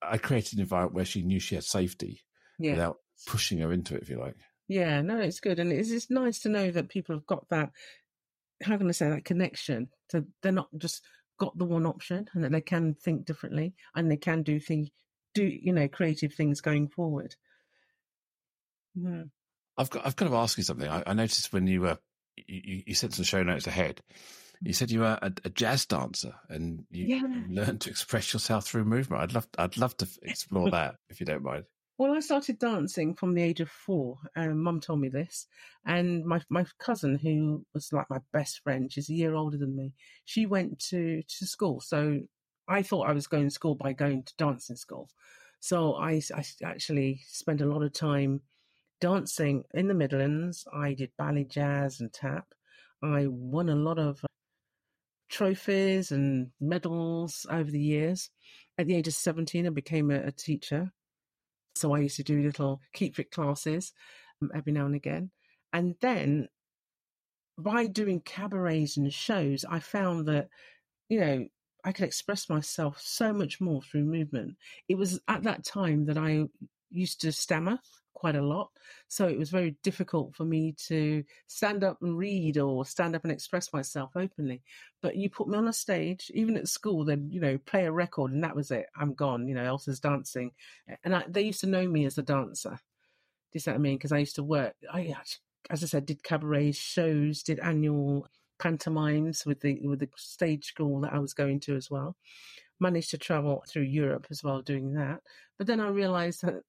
[0.02, 2.22] I created an environment where she knew she had safety
[2.60, 2.72] yeah.
[2.72, 4.36] without pushing her into it, if you like.
[4.68, 7.72] Yeah, no, it's good, and it's it's nice to know that people have got that.
[8.64, 9.90] How can I say that connection?
[10.12, 11.04] So they're not just
[11.40, 14.90] got the one option, and that they can think differently, and they can do things,
[15.36, 17.36] do you know, creative things going forward.
[18.98, 19.30] Mm.
[19.78, 20.90] I've got I've got to ask you something.
[20.90, 21.98] I, I noticed when you were
[22.36, 24.02] you, you- you sent some show notes ahead.
[24.62, 27.44] You said you were a, a jazz dancer and you Yeah.
[27.48, 29.22] learned to express yourself through movement.
[29.22, 31.66] I'd love I'd love to explore that if you don't mind.
[31.98, 34.20] Well, I started dancing from the age of four.
[34.36, 35.48] Um, Mum told me this,
[35.86, 39.76] and my my cousin, who was like my best friend, she's a year older than
[39.76, 39.94] me.
[40.26, 42.22] She went to to school, so
[42.68, 45.10] I thought I was going to school by going to dancing school.
[45.60, 48.42] So I, I actually spent a lot of time
[49.02, 50.68] dancing in the Midlands.
[50.74, 52.46] I did ballet, jazz, and tap.
[53.04, 54.24] I won a lot of
[55.30, 58.30] trophies and medals over the years.
[58.78, 60.92] At the age of 17, I became a, a teacher.
[61.80, 63.94] So I used to do little keep fit classes
[64.42, 65.32] um, every now and again.
[65.74, 66.48] And then
[67.58, 70.50] by doing cabarets and shows, I found that,
[71.10, 71.48] you know,
[71.84, 74.58] I could express myself so much more through movement.
[74.90, 76.46] It was at that time that I
[76.90, 77.80] used to stammer
[78.14, 78.72] quite a lot.
[79.08, 83.24] So it was very difficult for me to stand up and read or stand up
[83.24, 84.64] and express myself openly.
[85.02, 87.92] But you put me on a stage, even at school, then, you know, play a
[87.92, 88.88] record and that was it.
[89.00, 90.52] I'm gone, you know, Elsa's dancing.
[91.04, 92.72] And I, they used to know me as a dancer.
[92.72, 92.78] Do
[93.54, 93.98] you see what I mean?
[93.98, 95.16] Because I used to work, I,
[95.70, 98.28] as I said, did cabaret shows, did annual
[98.60, 102.16] pantomimes with the with the stage school that I was going to as well.
[102.80, 105.20] Managed to travel through Europe as well doing that.
[105.58, 106.62] But then I realised that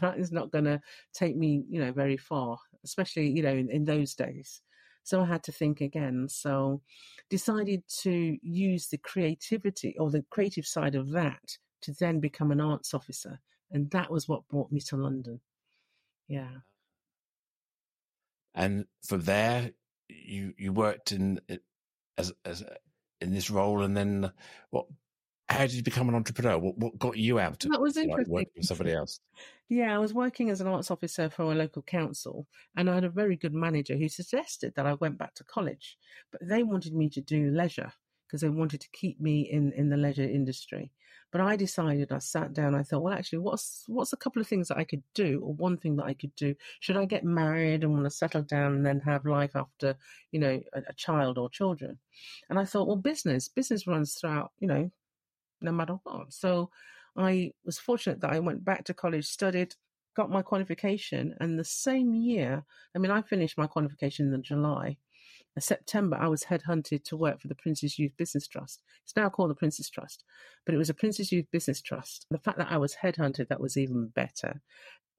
[0.00, 0.80] that is not going to
[1.12, 4.62] take me, you know, very far, especially you know in, in those days.
[5.04, 6.28] So I had to think again.
[6.28, 6.82] So
[7.30, 12.60] decided to use the creativity or the creative side of that to then become an
[12.60, 13.40] arts officer,
[13.70, 15.40] and that was what brought me to London.
[16.28, 16.58] Yeah.
[18.54, 19.70] And from there,
[20.08, 21.56] you you worked in eh,
[22.16, 22.64] as as
[23.20, 24.30] in this role, and then
[24.70, 24.86] what?
[25.48, 26.58] How did you become an entrepreneur?
[26.58, 28.32] What what got you out of That was like, interesting.
[28.32, 29.20] working for somebody else?
[29.68, 33.04] Yeah, I was working as an arts officer for a local council, and I had
[33.04, 35.98] a very good manager who suggested that I went back to college,
[36.32, 37.92] but they wanted me to do leisure
[38.26, 40.92] because they wanted to keep me in, in the leisure industry.
[41.30, 44.48] But I decided, I sat down, I thought, well, actually, what's what's a couple of
[44.48, 46.54] things that I could do, or one thing that I could do?
[46.80, 49.96] Should I get married and want to settle down and then have life after,
[50.30, 51.98] you know, a, a child or children?
[52.48, 54.90] And I thought, well, business, business runs throughout, you know,
[55.60, 56.32] no matter what.
[56.32, 56.70] So
[57.16, 59.74] I was fortunate that I went back to college, studied,
[60.16, 64.96] got my qualification, and the same year, I mean, I finished my qualification in July.
[65.56, 68.82] In September, I was headhunted to work for the Prince's Youth Business Trust.
[69.04, 70.24] It's now called the Prince's Trust,
[70.64, 72.26] but it was a Prince's Youth Business Trust.
[72.30, 74.60] The fact that I was headhunted, that was even better.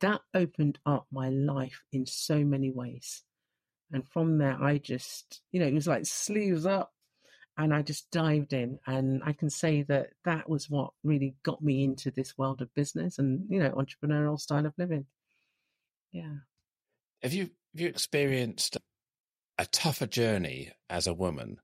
[0.01, 3.23] That opened up my life in so many ways.
[3.91, 6.93] And from there, I just, you know, it was like sleeves up,
[7.59, 8.79] and I just dived in.
[8.87, 12.73] And I can say that that was what really got me into this world of
[12.73, 15.05] business and you know entrepreneurial style of living.
[16.11, 16.37] Yeah.
[17.21, 18.77] Have you have you experienced
[19.57, 21.59] a tougher journey as a woman,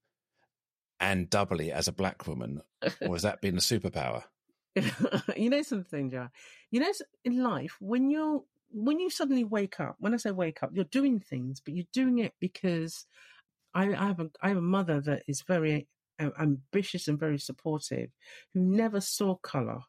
[0.99, 2.62] and doubly as a black woman,
[3.01, 4.23] or has that been a superpower?
[5.38, 6.27] you know something, Joe.
[6.71, 6.91] You know
[7.23, 9.95] in life when you're when you suddenly wake up.
[9.99, 13.05] When I say wake up, you're doing things, but you're doing it because
[13.76, 15.88] I, I have a I have a mother that is very
[16.20, 18.10] ambitious and very supportive,
[18.54, 19.82] who never saw color,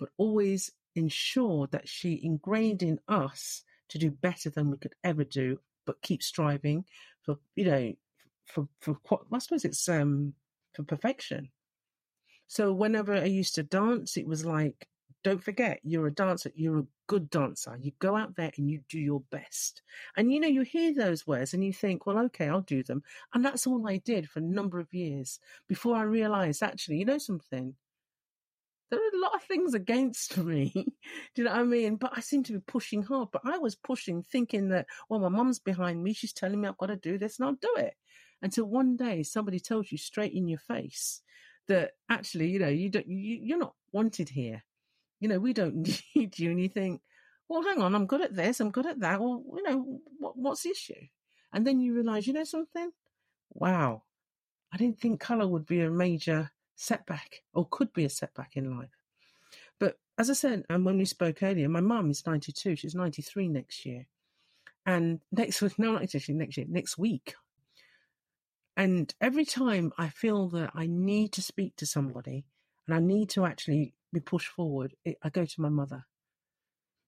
[0.00, 5.24] but always ensured that she ingrained in us to do better than we could ever
[5.24, 6.84] do, but keep striving
[7.22, 7.92] for you know
[8.46, 10.32] for for what I suppose it's um
[10.74, 11.50] for perfection.
[12.46, 14.88] So whenever I used to dance, it was like
[15.28, 16.50] don't forget, you're a dancer.
[16.54, 17.76] You're a good dancer.
[17.78, 19.82] You go out there and you do your best.
[20.16, 23.02] And you know, you hear those words and you think, well, okay, I'll do them.
[23.34, 25.38] And that's all I did for a number of years
[25.68, 27.74] before I realized, actually, you know something?
[28.90, 30.72] There are a lot of things against me.
[30.74, 30.92] do
[31.36, 31.96] you know what I mean?
[31.96, 33.28] But I seem to be pushing hard.
[33.30, 36.14] But I was pushing, thinking that, well, my mum's behind me.
[36.14, 37.92] She's telling me I've got to do this and I'll do it.
[38.40, 41.20] Until one day somebody tells you straight in your face
[41.66, 44.62] that actually, you know, you don't, you, you're not wanted here
[45.20, 45.76] you know, we don't
[46.14, 46.50] need you.
[46.50, 47.00] And you think,
[47.48, 49.20] well, hang on, I'm good at this, I'm good at that.
[49.20, 51.06] Well, you know, what, what's the issue?
[51.52, 52.90] And then you realize, you know something?
[53.50, 54.02] Wow,
[54.72, 58.78] I didn't think color would be a major setback or could be a setback in
[58.78, 58.90] life.
[59.80, 63.48] But as I said, and when we spoke earlier, my mum is 92, she's 93
[63.48, 64.06] next year.
[64.84, 67.34] And next week, no, not actually next year, next week.
[68.76, 72.44] And every time I feel that I need to speak to somebody
[72.86, 76.04] and I need to actually be pushed forward, it, I go to my mother.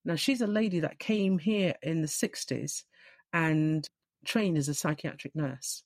[0.04, 2.84] Now, she's a lady that came here in the 60s
[3.32, 3.86] and
[4.24, 5.82] trained as a psychiatric nurse.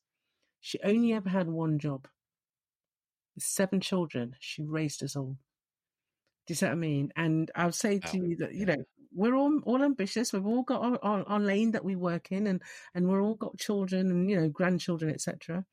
[0.61, 2.07] She only ever had one job.
[3.35, 5.37] With seven children, she raised us all.
[6.46, 7.12] Do you see what I mean?
[7.16, 10.33] And I'll say to you that, you know, we're all all ambitious.
[10.33, 12.61] We've all got our, our, our, lane that we work in, and
[12.94, 15.64] and we're all got children and you know grandchildren, etc.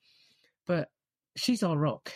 [0.68, 0.90] But
[1.36, 2.12] she's our rock.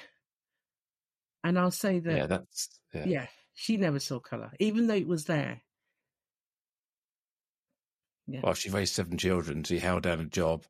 [1.44, 2.18] And I'll say that.
[2.18, 2.70] Yeah, that's.
[2.96, 3.06] Yeah.
[3.06, 5.62] yeah, she never saw colour, even though it was there.
[8.28, 8.42] Yeah.
[8.44, 9.64] Well, she raised seven children.
[9.64, 10.64] She held down a job.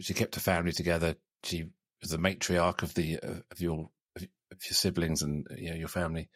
[0.00, 1.16] She kept a family together.
[1.42, 1.66] She
[2.00, 5.88] was the matriarch of the uh, of your of your siblings and you know, your
[5.88, 6.28] family.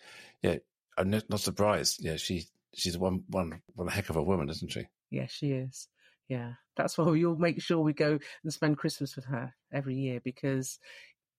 [0.43, 0.57] Yeah,
[0.97, 2.05] I'm not, not surprised.
[2.05, 4.87] Yeah, she she's one one one heck of a woman, isn't she?
[5.11, 5.89] Yeah, she is.
[6.29, 9.95] Yeah, that's why we all make sure we go and spend Christmas with her every
[9.95, 10.79] year because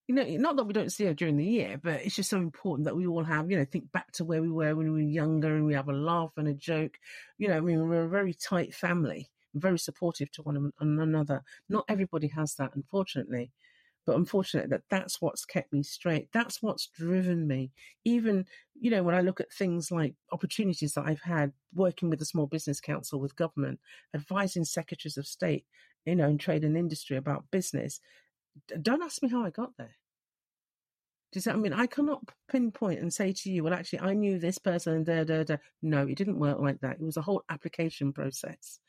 [0.10, 2.38] you know, not that we don't see her during the year, but it's just so
[2.38, 5.04] important that we all have, you know, think back to where we were when we
[5.04, 6.98] were younger and we have a laugh and a joke.
[7.38, 11.44] You know, I mean, we're a very tight family, very supportive to one another.
[11.70, 13.52] Not everybody has that, unfortunately,
[14.08, 16.30] but unfortunately that that's what's kept me straight.
[16.34, 17.70] That's what's driven me.
[18.04, 18.48] Even,
[18.82, 22.26] you know, when I look at things like opportunities that I've had working with the
[22.26, 23.80] Small Business Council, with government,
[24.16, 25.66] advising secretaries of state,
[26.04, 28.02] you know, in trade and industry about business
[28.82, 29.96] don't ask me how I got there.
[31.32, 34.40] Does that I mean I cannot pinpoint and say to you, well, actually, I knew
[34.40, 35.58] this person and da da da.
[35.82, 36.98] No, it didn't work like that.
[37.00, 38.80] It was a whole application process.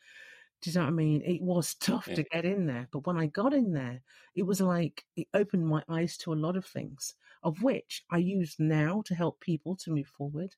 [0.61, 1.21] Do you know what I mean?
[1.23, 2.15] It was tough yeah.
[2.15, 4.01] to get in there, but when I got in there,
[4.35, 8.17] it was like it opened my eyes to a lot of things, of which I
[8.17, 10.55] use now to help people to move forward.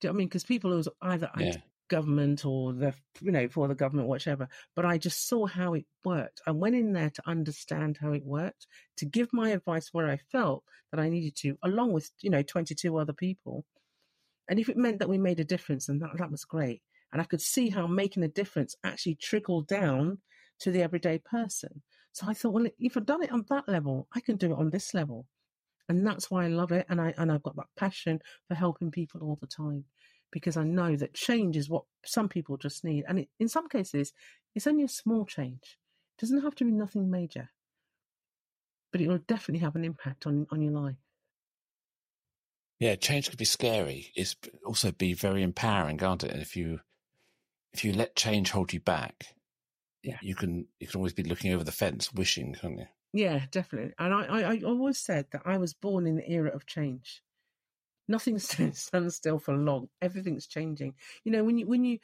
[0.00, 0.28] Do you know what I mean?
[0.28, 1.56] Because people who either yeah
[1.92, 5.84] government or the you know for the government whatever but i just saw how it
[6.06, 6.40] worked.
[6.46, 10.16] I went in there to understand how it worked to give my advice where i
[10.16, 13.66] felt that i needed to along with you know 22 other people.
[14.48, 16.80] And if it meant that we made a difference then that, that was great.
[17.12, 20.18] And i could see how making a difference actually trickled down
[20.60, 21.82] to the everyday person.
[22.12, 24.58] So i thought well if i've done it on that level i can do it
[24.62, 25.26] on this level.
[25.90, 28.90] And that's why i love it and i and i've got that passion for helping
[28.90, 29.84] people all the time
[30.32, 33.04] because I know that change is what some people just need.
[33.06, 34.12] And it, in some cases,
[34.54, 35.78] it's only a small change.
[36.16, 37.50] It doesn't have to be nothing major,
[38.90, 40.96] but it will definitely have an impact on, on your life.
[42.80, 44.10] Yeah, change could be scary.
[44.16, 44.34] It's
[44.66, 46.32] also be very empowering, can't it?
[46.32, 46.80] And if you
[47.72, 49.36] if you let change hold you back,
[50.02, 52.86] yeah, you can you can always be looking over the fence, wishing, can't you?
[53.12, 53.92] Yeah, definitely.
[53.98, 57.22] And I, I, I always said that I was born in the era of change
[58.08, 59.88] nothing stands still for long.
[60.00, 60.94] Everything's changing.
[61.24, 61.98] You know, when you when you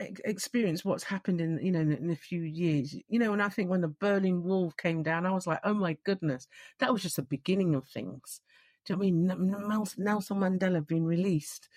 [0.00, 3.48] experience what's happened in you know in, in, a few years, you know, and I
[3.48, 6.46] think when the Berlin Wall came down, I was like, oh my goodness,
[6.80, 8.40] that was just the beginning of things.
[8.84, 9.98] Do you know what I mean?
[9.98, 11.68] Nelson Mandela being released.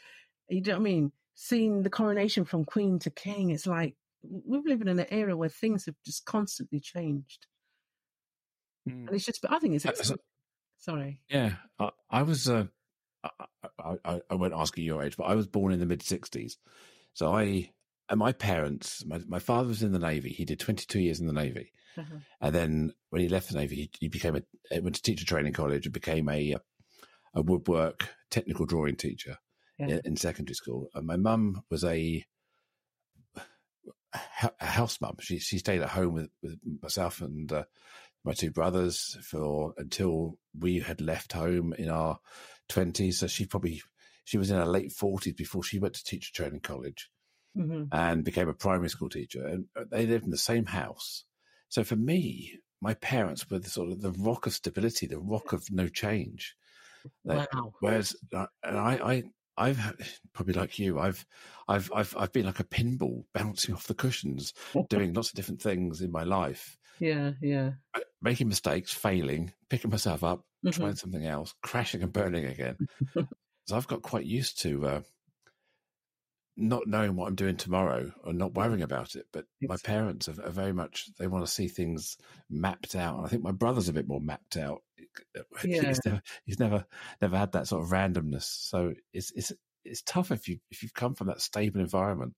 [0.50, 1.12] You know what I mean?
[1.36, 5.50] Seeing the coronation from Queen to King, it's like we're living in an era where
[5.50, 7.48] things have just constantly changed.
[8.90, 9.08] Mm.
[9.08, 10.14] And it's just, but I think it's.
[10.80, 11.20] Sorry.
[11.30, 12.50] Yeah, I, I was.
[12.50, 12.66] Uh,
[13.24, 16.02] I, I, I won't ask you your age, but I was born in the mid
[16.02, 16.54] 60s.
[17.14, 17.72] So I,
[18.10, 20.30] and my parents, my, my father was in the Navy.
[20.30, 21.72] He did 22 years in the Navy.
[21.98, 22.20] Uh-huh.
[22.42, 25.54] And then when he left the Navy, he, he became a, went to teacher training
[25.54, 26.56] college and became a,
[27.34, 29.38] a woodwork technical drawing teacher
[29.80, 29.88] yeah.
[29.88, 30.90] in, in, secondary school.
[30.94, 32.24] And my mum was a,
[33.34, 35.16] a house mum.
[35.20, 37.64] She, she stayed at home with, with myself and, uh,
[38.28, 42.20] my two brothers for until we had left home in our
[42.70, 43.16] 20s.
[43.16, 43.82] So she probably,
[44.24, 47.10] she was in her late 40s before she went to teacher training college
[47.58, 47.84] mm-hmm.
[47.92, 49.46] and became a primary school teacher.
[49.46, 51.24] And uh, they lived in the same house.
[51.70, 55.54] So for me, my parents were the sort of the rock of stability, the rock
[55.54, 56.56] of no change.
[57.24, 57.74] Wow.
[57.80, 59.24] Whereas, uh, and I, I,
[59.58, 59.96] I've
[60.34, 61.00] probably like you.
[61.00, 61.26] I've,
[61.68, 64.54] I've, I've, I've been like a pinball bouncing off the cushions,
[64.90, 66.77] doing lots of different things in my life.
[67.00, 67.72] Yeah, yeah.
[68.22, 70.70] Making mistakes, failing, picking myself up, mm-hmm.
[70.70, 72.78] trying something else, crashing and burning again.
[73.66, 75.02] so I've got quite used to uh,
[76.58, 79.28] not knowing what I'm doing tomorrow or not worrying about it.
[79.32, 79.68] But exactly.
[79.68, 82.18] my parents are, are, very much they want to see things
[82.50, 83.18] mapped out.
[83.18, 84.82] And I think my brother's a bit more mapped out.
[85.64, 85.88] Yeah.
[85.88, 86.86] he's, never, he's never
[87.22, 88.44] never had that sort of randomness.
[88.44, 89.52] So it's it's
[89.84, 92.36] it's tough if you if you've come from that stable environment.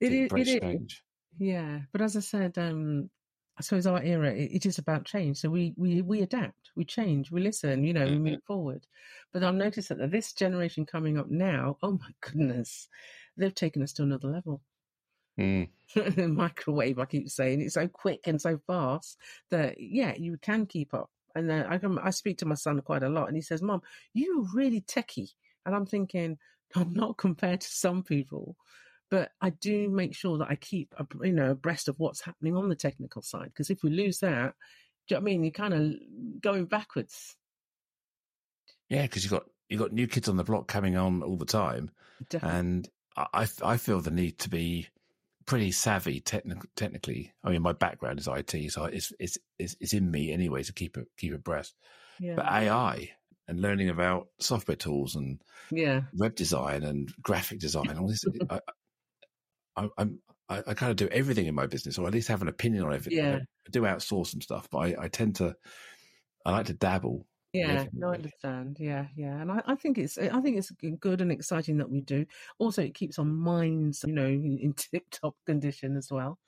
[0.00, 1.02] It is, it is.
[1.38, 3.10] Yeah, but as I said, um,
[3.58, 5.38] I suppose our era it, it is about change.
[5.38, 7.84] So we we we adapt, we change, we listen.
[7.84, 8.24] You know, mm-hmm.
[8.24, 8.86] we move forward.
[9.32, 12.88] But I've noticed that this generation coming up now, oh my goodness,
[13.36, 14.62] they've taken us to another level.
[15.38, 15.68] Mm.
[16.34, 19.16] microwave, I keep saying, it's so quick and so fast
[19.50, 21.10] that yeah, you can keep up.
[21.34, 23.62] And uh, I can, I speak to my son quite a lot, and he says,
[23.62, 23.80] "Mom,
[24.12, 25.30] you're really techie,"
[25.64, 26.38] and I'm thinking,
[26.74, 28.56] I'm not compared to some people,
[29.12, 32.70] but I do make sure that I keep you know abreast of what's happening on
[32.70, 34.54] the technical side because if we lose that,
[35.06, 35.44] do you know what I mean?
[35.44, 37.36] You're kind of going backwards.
[38.88, 41.44] Yeah, because you've got you've got new kids on the block coming on all the
[41.44, 41.90] time,
[42.30, 42.58] Definitely.
[42.58, 44.88] and I, I feel the need to be
[45.44, 47.34] pretty savvy techni- technically.
[47.44, 50.72] I mean, my background is IT, so it's it's it's, it's in me anyway to
[50.72, 51.74] keep it keep abreast.
[52.18, 52.36] Yeah.
[52.36, 53.10] But AI
[53.46, 58.24] and learning about software tools and yeah, web design and graphic design, all this.
[58.50, 58.60] I,
[59.76, 60.18] I, I'm
[60.48, 62.84] I, I, kind of do everything in my business, or at least have an opinion
[62.84, 63.24] on everything.
[63.24, 63.36] Yeah.
[63.36, 65.54] I do outsource some stuff, but I, I tend to
[66.44, 68.78] I like to dabble yeah, no, I understand.
[68.80, 70.70] Yeah, yeah, and I, I, think it's I think it's
[71.00, 72.24] good and exciting that we do.
[72.58, 76.38] Also, it keeps our minds, you know, in tip top condition as well.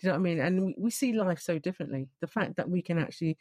[0.00, 0.40] Do you know what I mean?
[0.40, 2.08] And we, we see life so differently.
[2.20, 3.36] The fact that we can actually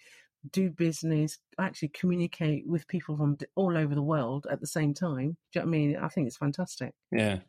[0.52, 5.38] do business, actually communicate with people from all over the world at the same time.
[5.54, 5.98] Do you know what I mean?
[5.98, 6.94] I think it's fantastic.
[7.14, 7.40] Yeah.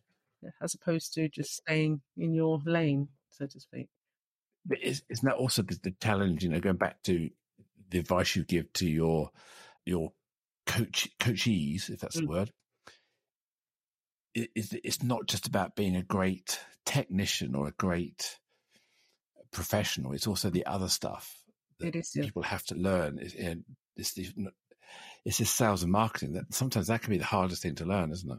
[0.61, 3.89] As opposed to just staying in your lane, so to speak.
[4.65, 6.43] But isn't that also the, the challenge?
[6.43, 7.31] You know, going back to
[7.91, 9.31] the advice you give to your
[9.85, 10.13] your
[10.67, 12.23] coach coachees, if that's mm.
[12.23, 12.51] the word,
[14.35, 18.39] it, it's not just about being a great technician or a great
[19.53, 20.13] professional.
[20.13, 21.35] It's also the other stuff
[21.79, 22.25] that is, yeah.
[22.25, 23.19] people have to learn.
[23.21, 23.63] It's,
[23.97, 24.33] it's,
[25.25, 28.13] it's this sales and marketing that sometimes that can be the hardest thing to learn,
[28.13, 28.39] isn't it?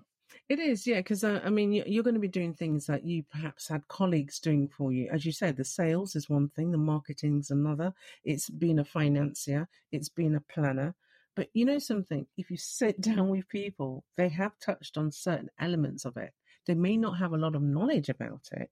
[0.49, 3.23] It is, yeah, because uh, I mean, you're going to be doing things that you
[3.23, 5.09] perhaps had colleagues doing for you.
[5.11, 7.93] As you said, the sales is one thing, the marketing's another.
[8.23, 10.95] It's being a financier, it's being a planner.
[11.35, 12.27] But you know something?
[12.37, 16.33] If you sit down with people, they have touched on certain elements of it.
[16.65, 18.69] They may not have a lot of knowledge about it,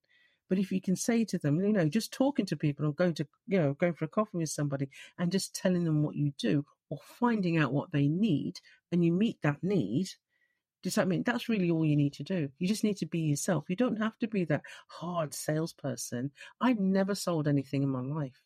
[0.48, 3.16] but if you can say to them, you know, just talking to people or going
[3.16, 6.32] to, you know, going for a coffee with somebody and just telling them what you
[6.38, 8.60] do or finding out what they need
[8.92, 10.10] and you meet that need,
[10.86, 12.48] does that mean that's really all you need to do?
[12.60, 13.66] You just need to be yourself.
[13.70, 16.30] You don't have to be that hard salesperson.
[16.62, 18.40] I've never sold anything in my life.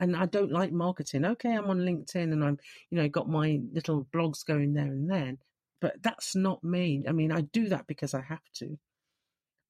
[0.00, 1.24] And I don't like marketing.
[1.24, 2.58] Okay, I'm on LinkedIn and I'm,
[2.90, 5.38] you know, got my little blogs going there and then,
[5.80, 7.04] but that's not me.
[7.08, 8.76] I mean, I do that because I have to.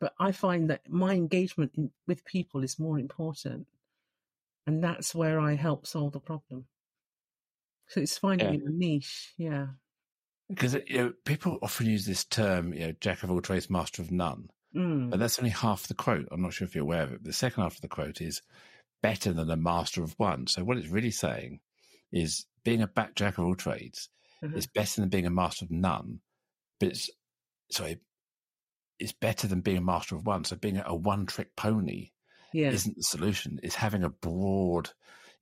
[0.01, 3.67] But I find that my engagement in, with people is more important.
[4.67, 6.65] And that's where I help solve the problem.
[7.89, 8.67] So it's finding yeah.
[8.67, 9.35] a niche.
[9.37, 9.67] Yeah.
[10.49, 14.03] Because you know, people often use this term, you know, jack of all trades, master
[14.03, 14.51] of none.
[14.77, 15.11] Mm.
[15.11, 16.29] But that's only half the quote.
[16.31, 17.25] I'm not sure if you're aware of it.
[17.25, 18.43] The second half of the quote is
[19.03, 20.47] better than a master of one.
[20.47, 21.61] So what it's really saying
[22.13, 24.09] is being a back jack of all trades
[24.43, 24.57] mm-hmm.
[24.57, 26.21] is better than being a master of none.
[26.81, 27.11] But it's
[27.71, 28.01] sorry,
[28.99, 30.45] it's better than being a master of one.
[30.45, 32.11] So being a one trick pony
[32.53, 32.71] yeah.
[32.71, 33.61] isn't the solution.
[33.63, 34.91] It's having a broad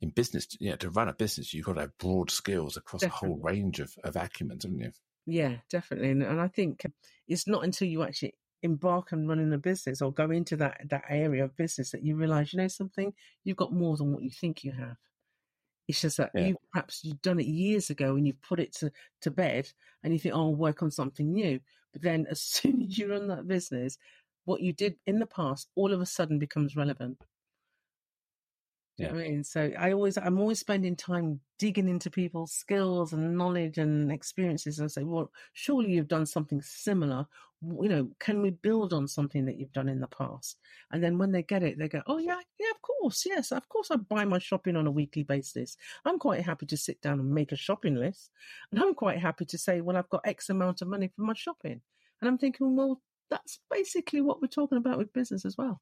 [0.02, 3.02] in business, you know, to run a business, you've got to have broad skills across
[3.02, 3.28] definitely.
[3.28, 4.90] a whole range of, of acumen, haven't you?
[5.26, 6.10] Yeah, definitely.
[6.10, 6.84] And, and I think
[7.28, 8.34] it's not until you actually
[8.64, 12.16] embark on running a business or go into that, that area of business that you
[12.16, 13.12] realize, you know, something,
[13.44, 14.96] you've got more than what you think you have.
[15.86, 16.48] It's just that yeah.
[16.48, 18.90] you perhaps you've done it years ago and you've put it to,
[19.20, 19.70] to bed
[20.02, 21.60] and you think, oh, I'll work on something new.
[21.92, 23.98] But then as soon as you run that business,
[24.46, 27.18] what you did in the past all of a sudden becomes relevant.
[29.02, 29.10] Yeah.
[29.10, 33.78] I mean, so I always, I'm always spending time digging into people's skills and knowledge
[33.78, 34.78] and experiences.
[34.78, 37.26] And say, well, surely you've done something similar.
[37.64, 40.58] You know, can we build on something that you've done in the past?
[40.90, 43.68] And then when they get it, they go, oh yeah, yeah, of course, yes, of
[43.68, 43.90] course.
[43.90, 45.76] I buy my shopping on a weekly basis.
[46.04, 48.30] I'm quite happy to sit down and make a shopping list,
[48.72, 51.34] and I'm quite happy to say, well, I've got X amount of money for my
[51.34, 51.80] shopping.
[52.20, 53.00] And I'm thinking, well,
[53.30, 55.80] that's basically what we're talking about with business as well.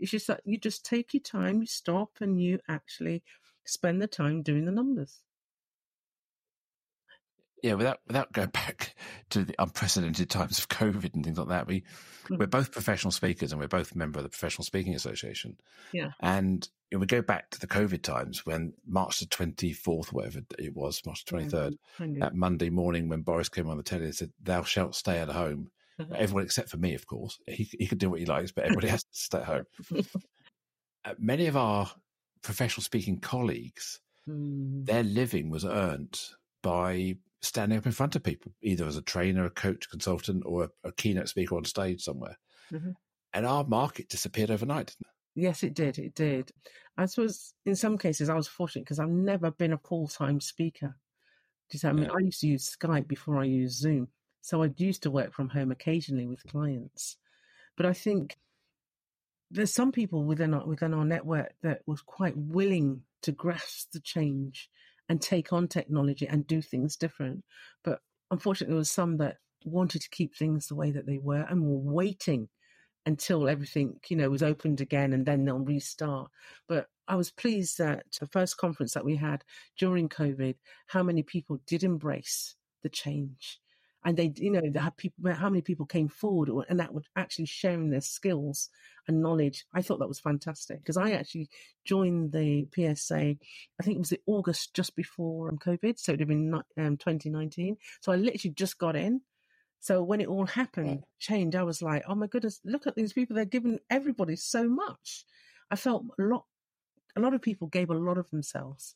[0.00, 3.22] It's just that you just take your time, you stop, and you actually
[3.64, 5.22] spend the time doing the numbers.
[7.62, 8.94] yeah, without without going back
[9.30, 11.84] to the unprecedented times of COVID and things like that, we
[12.28, 12.38] Mm.
[12.40, 15.56] we're both professional speakers and we're both a member of the Professional Speaking Association.
[15.92, 16.10] Yeah.
[16.20, 20.76] and we go back to the COVID times when March the twenty fourth, whatever it
[20.76, 22.20] was, March twenty third, Kind of.
[22.20, 25.30] that Monday morning when Boris came on the telly and said, "Thou shalt stay at
[25.30, 25.70] home."
[26.14, 27.38] Everyone except for me, of course.
[27.46, 29.64] He he could do what he likes, but everybody has to stay at home.
[31.04, 31.88] Uh, many of our
[32.42, 34.84] professional speaking colleagues Mm.
[34.84, 36.20] their living was earned
[36.62, 40.64] by standing up in front of people, either as a trainer, a coach, consultant, or
[40.64, 42.36] a, a keynote speaker on stage somewhere.
[42.70, 42.94] Mhm.
[43.32, 44.88] And our market disappeared overnight.
[44.88, 45.40] didn't it?
[45.40, 45.98] Yes, it did.
[45.98, 46.50] It did.
[46.98, 50.40] I suppose in some cases I was fortunate because I've never been a full time
[50.40, 50.96] speaker.
[51.70, 52.04] Do you what I mean?
[52.04, 52.12] Yeah.
[52.16, 54.08] I used to use Skype before I used Zoom.
[54.40, 57.16] So I used to work from home occasionally with clients.
[57.76, 58.38] But I think
[59.50, 64.00] there's some people within our, within our network that was quite willing to grasp the
[64.00, 64.68] change
[65.08, 67.44] and take on technology and do things different.
[67.82, 71.46] But unfortunately, there was some that wanted to keep things the way that they were
[71.48, 72.48] and were waiting
[73.06, 76.30] until everything, you know, was opened again and then they'll restart.
[76.68, 79.44] But I was pleased that the first conference that we had
[79.78, 80.56] during COVID,
[80.88, 83.60] how many people did embrace the change.
[84.08, 87.44] And they, you know, they people, how many people came forward and that would actually
[87.44, 88.70] sharing their skills
[89.06, 89.66] and knowledge.
[89.74, 91.50] I thought that was fantastic because I actually
[91.84, 95.98] joined the PSA, I think it was the August just before um, COVID.
[95.98, 97.76] So it would have been um, 2019.
[98.00, 99.20] So I literally just got in.
[99.80, 103.12] So when it all happened, change, I was like, oh my goodness, look at these
[103.12, 103.36] people.
[103.36, 105.26] They're giving everybody so much.
[105.70, 106.46] I felt a lot,
[107.14, 108.94] a lot of people gave a lot of themselves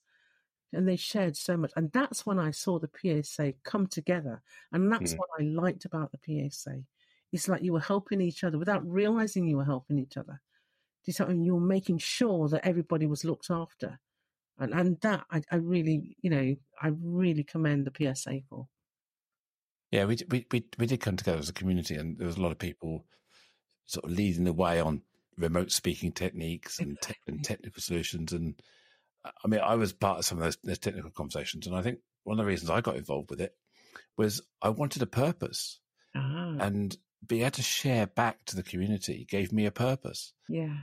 [0.72, 1.72] and they shared so much.
[1.76, 4.42] And that's when I saw the PSA come together.
[4.72, 5.18] And that's Mm.
[5.18, 6.84] what I liked about the PSA.
[7.32, 10.40] It's like you were helping each other without realizing you were helping each other.
[11.04, 11.44] Do you see what I mean?
[11.44, 13.98] You were making sure that everybody was looked after.
[14.58, 18.68] And and that I, I really, you know, I really commend the PSA for.
[19.90, 22.42] Yeah, we, we we we did come together as a community, and there was a
[22.42, 23.04] lot of people
[23.86, 25.02] sort of leading the way on
[25.36, 28.32] remote speaking techniques and, te- and technical solutions.
[28.32, 28.62] And
[29.24, 31.98] I mean, I was part of some of those, those technical conversations, and I think
[32.24, 33.54] one of the reasons I got involved with it
[34.16, 35.78] was I wanted a purpose,
[36.14, 36.96] Ah, and
[37.26, 40.32] being able to share back to the community gave me a purpose.
[40.48, 40.76] yeah.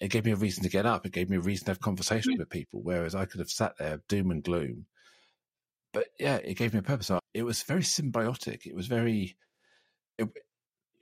[0.00, 1.06] It gave me a reason to get up.
[1.06, 3.78] It gave me a reason to have conversation with people, whereas I could have sat
[3.78, 4.86] there doom and gloom.
[5.92, 7.10] But yeah, it gave me a purpose.
[7.32, 8.66] It was very symbiotic.
[8.66, 9.36] It was very,
[10.18, 10.28] it,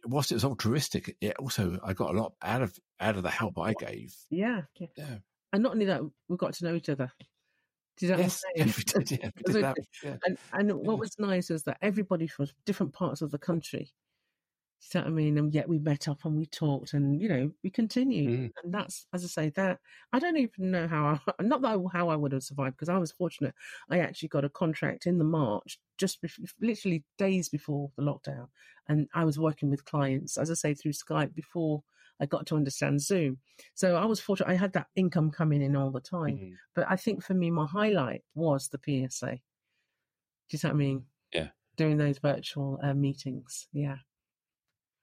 [0.04, 3.30] whilst it was altruistic, it also I got a lot out of out of the
[3.30, 4.14] help I gave.
[4.30, 4.62] Yeah.
[4.78, 4.88] yeah.
[4.96, 5.18] Yeah.
[5.52, 7.12] And not only that, we got to know each other.
[8.00, 9.10] You know Yes, yeah, we did.
[9.10, 9.76] Yeah, we did that.
[10.02, 10.16] Yeah.
[10.24, 13.92] And, and what was nice was that everybody from different parts of the country.
[14.92, 15.38] You know what I mean?
[15.38, 18.40] And yet we met up and we talked and, you know, we continued.
[18.40, 18.52] Mm.
[18.62, 19.78] And that's, as I say, that
[20.12, 22.88] I don't even know how I, not that I, how I would have survived because
[22.88, 23.54] I was fortunate.
[23.90, 26.18] I actually got a contract in the March, just
[26.60, 28.48] literally days before the lockdown.
[28.88, 31.84] And I was working with clients, as I say, through Skype before
[32.22, 33.38] I got to understand Zoom.
[33.74, 34.48] So I was fortunate.
[34.48, 36.36] I had that income coming in all the time.
[36.38, 36.52] Mhm.
[36.74, 39.32] But I think for me, my highlight was the PSA.
[39.32, 39.38] Do
[40.50, 41.06] you see what I mean?
[41.34, 41.48] Yeah.
[41.76, 43.66] Doing those virtual uh, meetings.
[43.72, 43.96] Yeah.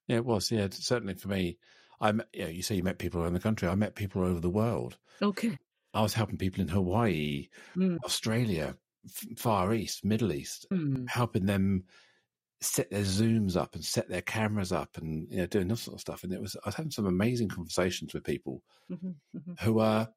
[0.08, 0.50] Yeah, it was.
[0.52, 1.58] Yeah, certainly for me.
[2.02, 3.68] I met, yeah, you say you met people around the country.
[3.68, 4.98] I met people all over the world.
[5.22, 5.58] Okay.
[5.94, 7.98] I was helping people in Hawaii, Mm.
[8.06, 11.10] Australia, F- Far East, Middle East, Mm.
[11.10, 11.84] helping them
[12.62, 15.96] set their zooms up and set their cameras up and you know doing this sort
[15.96, 16.24] of stuff.
[16.24, 20.10] And it was I was having some amazing conversations with people hmm hmm who are,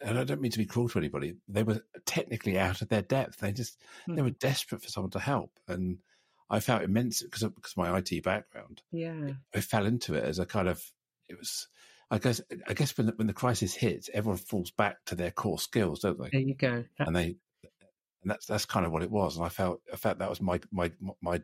[0.00, 1.34] and I don't mean to be cruel to anybody.
[1.46, 3.38] They were technically out of their depth.
[3.38, 5.98] They just they were desperate for someone to help, and
[6.50, 8.82] I felt immense because of, because of my IT background.
[8.90, 9.32] Yeah.
[9.54, 10.82] I fell into it as a kind of
[11.28, 11.68] it was.
[12.10, 15.30] I guess I guess when the, when the crisis hits, everyone falls back to their
[15.30, 16.30] core skills, don't they?
[16.30, 16.84] There you go.
[16.98, 17.36] That- and they
[18.22, 20.40] and that's that's kind of what it was and i felt i felt that was
[20.40, 20.90] my my
[21.20, 21.40] my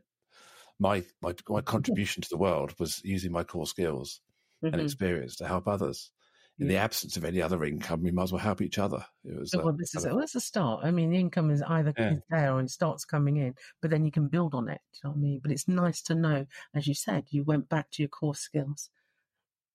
[0.80, 4.20] my my, my contribution to the world was using my core skills
[4.62, 4.84] and mhm.
[4.84, 6.10] experience to help others
[6.58, 9.38] in the absence of any other income we might as well help each other it
[9.38, 10.10] was So, uh, well, this is it.
[10.10, 10.84] Well, that's a start.
[10.84, 12.16] I mean, the income is either Yeah.
[12.30, 14.80] there or it starts coming in, but then you can build on it.
[14.92, 15.40] Do you know what I mean?
[15.42, 18.90] But it's nice to know, as you said, you went back to your core skills.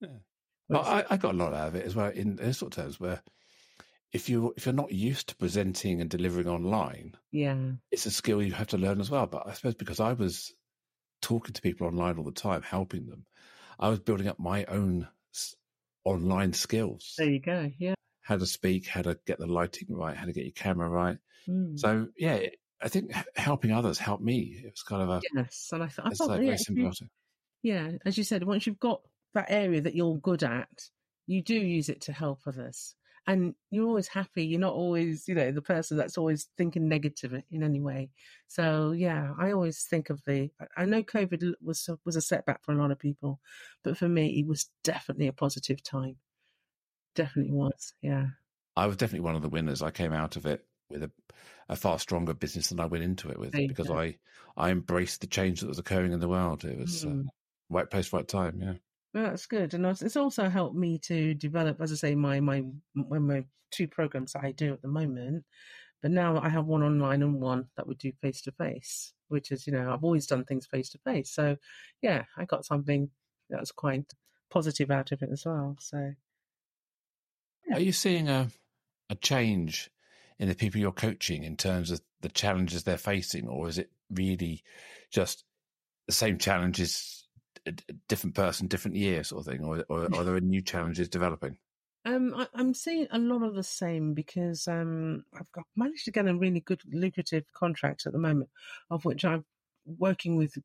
[0.01, 0.19] Yeah.
[0.69, 2.83] Well, I, I got a lot out of it as well in those sort of
[2.83, 3.21] terms where
[4.11, 7.57] if you if you're not used to presenting and delivering online yeah.
[7.91, 9.27] it's a skill you have to learn as well.
[9.27, 10.53] But I suppose because I was
[11.21, 13.25] talking to people online all the time, helping them,
[13.79, 15.55] I was building up my own s-
[16.05, 17.13] online skills.
[17.17, 17.71] There you go.
[17.77, 17.93] Yeah.
[18.21, 21.17] How to speak, how to get the lighting right, how to get your camera right.
[21.47, 21.77] Mm.
[21.79, 22.39] So yeah,
[22.81, 24.61] I think helping others helped me.
[24.63, 27.09] It was kind of a Yes, and I, th- I thought, like yeah, very symbiotic.
[27.61, 29.01] yeah, as you said, once you've got
[29.33, 30.69] that area that you're good at,
[31.27, 32.95] you do use it to help others.
[33.29, 34.43] And you're always happy.
[34.43, 38.09] You're not always, you know, the person that's always thinking negative in any way.
[38.47, 40.49] So yeah, I always think of the.
[40.75, 43.39] I know COVID was was a setback for a lot of people,
[43.83, 46.15] but for me, it was definitely a positive time.
[47.13, 47.93] Definitely was.
[48.01, 48.25] Yeah.
[48.75, 49.83] I was definitely one of the winners.
[49.83, 51.11] I came out of it with a,
[51.69, 53.99] a far stronger business than I went into it with because go.
[53.99, 54.17] I
[54.57, 56.65] I embraced the change that was occurring in the world.
[56.65, 57.27] It was mm.
[57.27, 57.29] uh,
[57.69, 58.59] right place, right time.
[58.59, 58.73] Yeah.
[59.13, 62.63] Well, that's good, and it's also helped me to develop, as I say, my my
[62.93, 65.45] when my two programs that I do at the moment.
[66.01, 69.51] But now I have one online and one that we do face to face, which
[69.51, 71.31] is you know I've always done things face to face.
[71.31, 71.57] So
[72.01, 73.09] yeah, I got something
[73.49, 74.13] that was quite
[74.49, 75.75] positive out of it as well.
[75.79, 76.13] So
[77.67, 77.77] yeah.
[77.77, 78.49] are you seeing a
[79.09, 79.89] a change
[80.37, 83.89] in the people you're coaching in terms of the challenges they're facing, or is it
[84.09, 84.63] really
[85.11, 85.43] just
[86.07, 87.27] the same challenges,
[87.69, 91.57] a different person, different year, sort of thing, or, or are there new challenges developing?
[92.05, 96.11] Um, I, am seeing a lot of the same because um, I've got managed to
[96.11, 98.49] get a really good lucrative contract at the moment,
[98.89, 99.45] of which I'm
[99.85, 100.57] working with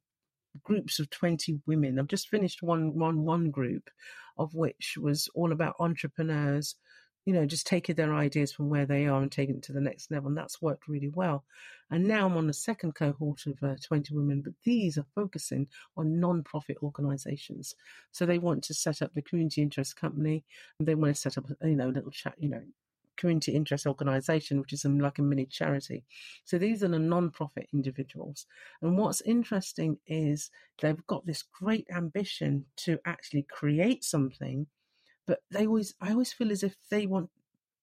[0.63, 1.99] groups of 20 women.
[1.99, 3.91] I've just finished one one one group,
[4.39, 6.77] of which was all about entrepreneurs
[7.25, 9.81] you know, just taking their ideas from where they are and taking it to the
[9.81, 10.29] next level.
[10.29, 11.45] And that's worked really well.
[11.91, 15.69] And now I'm on the second cohort of uh, 20 women, but these are focusing
[15.97, 17.75] on non-profit organizations.
[18.13, 20.45] So they want to set up the community interest company
[20.79, 22.63] and they want to set up, you know, a little chat, you know,
[23.17, 26.05] community interest organization, which is like a mini charity.
[26.45, 28.47] So these are the non-profit individuals.
[28.83, 30.51] And what's interesting is
[30.81, 34.67] they've got this great ambition to actually create something
[35.27, 37.31] but they always I always feel as if they want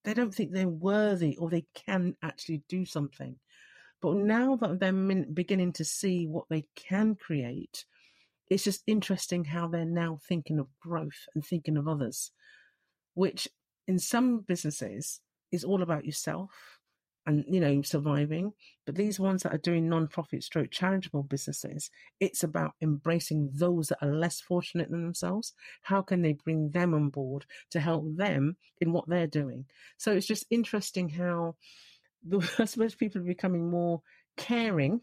[0.03, 3.35] they don't think they're worthy or they can actually do something.
[4.01, 7.85] But now that they're beginning to see what they can create,
[8.49, 12.31] it's just interesting how they're now thinking of growth and thinking of others,
[13.13, 13.47] which
[13.87, 15.21] in some businesses
[15.51, 16.49] is all about yourself
[17.25, 18.53] and you know surviving.
[18.85, 23.99] But these ones that are doing non-profit stroke charitable businesses it's about embracing those that
[24.01, 25.53] are less fortunate than themselves.
[25.83, 29.65] How can they bring them on board to help them in what they're doing?
[29.97, 31.55] So it's just interesting how
[32.25, 34.01] the, i suppose people are becoming more
[34.37, 35.01] caring.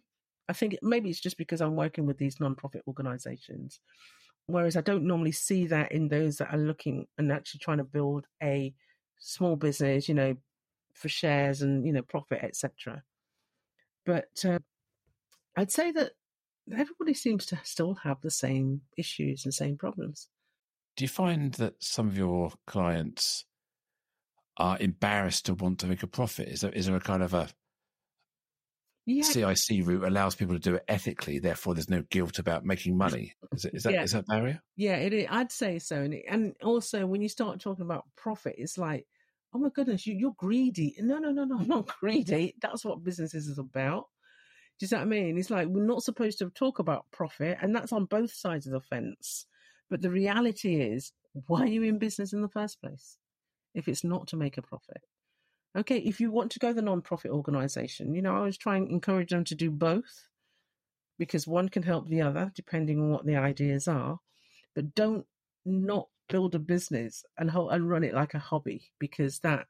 [0.49, 3.81] I think maybe it's just because i'm working with these non-profit organizations
[4.47, 7.85] whereas i don't normally see that in those that are looking and actually trying to
[7.85, 8.75] build a
[9.19, 10.35] small business you know
[10.99, 13.03] for shares and you know profit etc
[14.05, 14.59] but uh,
[15.57, 16.13] i'd say that
[16.73, 20.29] everybody seems to still have the same issues and same problems
[20.97, 23.45] do you find that some of your clients
[24.57, 27.33] are embarrassed to want to make a profit is there is there a kind of
[27.33, 27.49] a
[29.09, 29.23] yeah.
[29.23, 31.39] CIC route allows people to do it ethically.
[31.39, 33.33] Therefore, there's no guilt about making money.
[33.53, 34.03] Is, it, is that yeah.
[34.03, 34.61] is that barrier?
[34.77, 35.27] Yeah, it is.
[35.31, 35.97] I'd say so.
[35.97, 39.07] And, and also, when you start talking about profit, it's like
[39.55, 40.95] oh my goodness, you, you're greedy.
[41.01, 42.55] No, no, no, no, I'm not greedy.
[42.61, 44.07] That's what business is about.
[44.79, 45.39] Do you see what I mean?
[45.39, 48.73] It's like we're not supposed to talk about profit, and that's on both sides of
[48.73, 49.47] the fence.
[49.91, 51.13] But the reality is,
[51.47, 53.17] why are you in business in the first place?
[53.75, 55.03] If it's not to make a profit.
[55.77, 58.93] Okay, if you want to go the non-profit organization, you know, I was trying to
[58.93, 60.29] encourage them to do both
[61.19, 64.19] because one can help the other depending on what the ideas are.
[64.75, 65.27] But don't
[65.65, 69.67] not build a business and ho- and run it like a hobby because that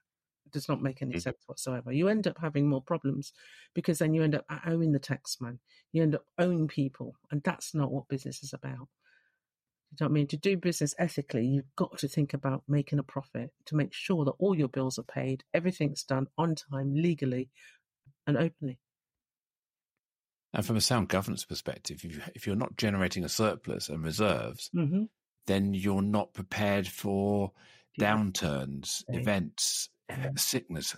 [0.53, 1.21] does not make any mm-hmm.
[1.21, 1.93] sense whatsoever.
[1.93, 3.33] You end up having more problems
[3.75, 5.59] because then you end up owing the taxman,
[5.93, 8.89] you end up owing people, and that's not what business is about.
[9.91, 10.27] You know what I mean?
[10.29, 14.25] To do business ethically, you've got to think about making a profit to make sure
[14.25, 17.49] that all your bills are paid, everything's done on time, legally,
[18.27, 18.79] and openly.
[20.53, 22.05] And from a sound governance perspective,
[22.35, 25.05] if you're not generating a surplus and reserves, mm-hmm
[25.49, 27.53] then you're not prepared for
[27.99, 29.88] downturns, events,
[30.36, 30.94] sickness,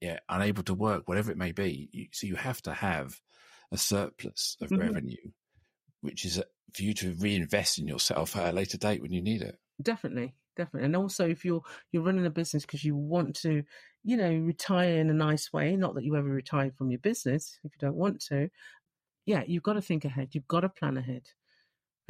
[0.00, 2.08] yeah, unable to work, whatever it may be.
[2.12, 3.20] so you have to have
[3.72, 4.82] a surplus of mm-hmm.
[4.82, 5.30] revenue,
[6.02, 6.40] which is
[6.72, 9.58] for you to reinvest in yourself at a later date when you need it.
[9.82, 13.62] Definitely, definitely, and also if you're you're running a business because you want to,
[14.04, 15.74] you know, retire in a nice way.
[15.74, 18.50] Not that you ever retire from your business if you don't want to.
[19.24, 20.30] Yeah, you've got to think ahead.
[20.32, 21.22] You've got to plan ahead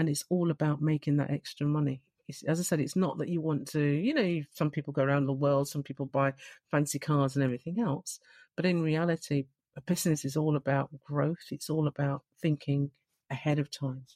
[0.00, 2.00] and it's all about making that extra money.
[2.26, 5.02] It's, as I said, it's not that you want to, you know, some people go
[5.02, 6.32] around the world, some people buy
[6.70, 8.18] fancy cars and everything else,
[8.56, 9.44] but in reality,
[9.76, 11.44] a business is all about growth.
[11.50, 12.92] It's all about thinking
[13.28, 14.06] ahead of time.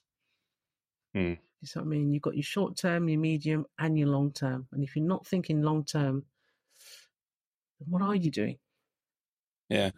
[1.14, 1.36] Mm.
[1.60, 2.14] You know what I mean?
[2.14, 4.66] You've got your short term, your medium, and your long term.
[4.72, 6.24] And if you're not thinking long term,
[7.86, 8.56] what are you doing?
[9.68, 9.90] Yeah.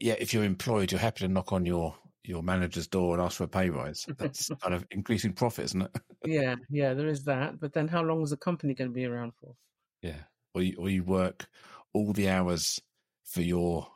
[0.00, 0.14] Yeah.
[0.18, 1.94] If you're employed, you're happy to knock on your
[2.24, 4.08] your manager's door and ask for a pay rise.
[4.18, 5.90] That's kind of increasing profit, isn't it?
[6.24, 7.60] yeah, yeah, there is that.
[7.60, 9.56] But then how long is the company going to be around for?
[10.02, 10.24] Yeah.
[10.54, 11.48] or you, or you work
[11.92, 12.80] all the hours
[13.24, 13.90] for your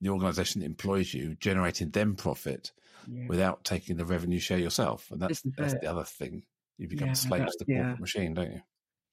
[0.00, 2.72] the organisation that employs you, generating them profit
[3.06, 3.26] Yeah.
[3.28, 6.44] without taking the revenue share yourself, and that's that's the other thing.
[6.78, 7.76] You become Yeah, slaves to the yeah.
[7.76, 8.62] corporate machine, don't you?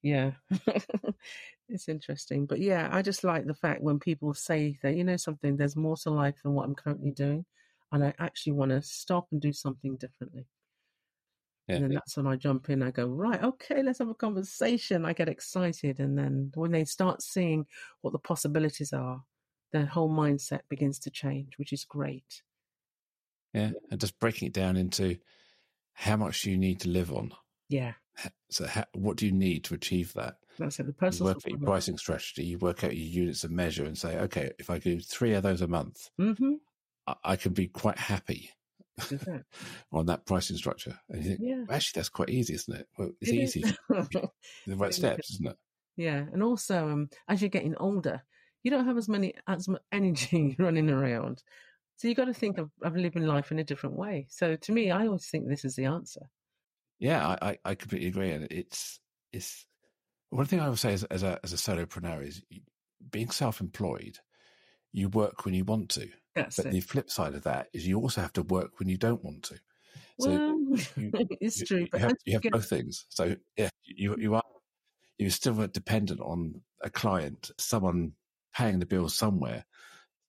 [0.01, 0.31] Yeah.
[1.69, 2.45] it's interesting.
[2.45, 5.75] But yeah, I just like the fact when people say that, you know, something, there's
[5.75, 7.45] more to life than what I'm currently doing.
[7.91, 10.47] And I actually want to stop and do something differently.
[11.67, 11.75] Yeah.
[11.75, 12.81] And then that's when I jump in.
[12.81, 15.05] I go, right, okay, let's have a conversation.
[15.05, 15.99] I get excited.
[15.99, 17.65] And then when they start seeing
[18.01, 19.21] what the possibilities are,
[19.71, 22.41] their whole mindset begins to change, which is great.
[23.53, 25.17] Yeah, and just breaking it down into
[25.93, 27.33] how much you need to live on.
[27.67, 27.93] Yeah.
[28.49, 30.35] So, how, what do you need to achieve that?
[30.57, 30.83] That's it.
[30.83, 32.45] The You personal work out your pricing strategy.
[32.45, 35.43] You work out your units of measure, and say, okay, if I do three of
[35.43, 36.53] those a month, Mm-hmm.
[37.23, 38.49] I, can be quite happy
[39.91, 40.97] on that pricing structure.
[41.09, 41.63] And you think, Yeah.
[41.69, 42.87] actually, that's quite easy, isn't it?
[42.97, 43.63] Well, it's It easy.
[44.67, 45.57] The right steps, isn't it?
[45.95, 48.23] Yeah, and also um, as you're getting older,
[48.63, 51.43] you don't have as many as much energy running around,
[51.97, 54.27] so you've got to think of, of living life in a different way.
[54.29, 56.29] So to me, I always think this is the answer.
[56.99, 59.01] Yeah, I, I, I completely agree, and it's
[59.33, 59.65] it's
[60.29, 62.41] one thing I would say as, as a as a solopreneur is
[63.11, 64.19] being self-employed.
[64.91, 66.71] You work when you want to, That's but it.
[66.71, 69.43] the flip side of that is you also have to work when you don't want
[69.43, 69.59] to.
[70.19, 70.59] So well,
[70.97, 71.11] you-
[71.41, 73.05] it's you, true, you but have, you have get- both things.
[73.09, 74.43] So yeah, you you are
[75.17, 78.13] you're still dependent on a client, someone
[78.55, 79.65] paying the bills somewhere.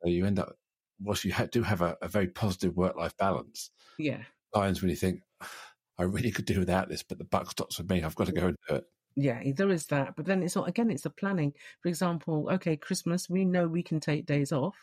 [0.02, 0.56] So you end up,
[1.00, 4.22] whilst you ha- do have a, a very positive work life balance, yeah,
[4.54, 5.50] times when you think, ah,
[5.98, 8.02] I really could do without this, but the buck stops with me.
[8.02, 8.84] I've got to go and do it.
[9.22, 10.16] Yeah, there is that.
[10.16, 10.90] But then it's not again.
[10.90, 11.52] It's the planning.
[11.82, 14.76] For example, okay, Christmas, we know we can take days off,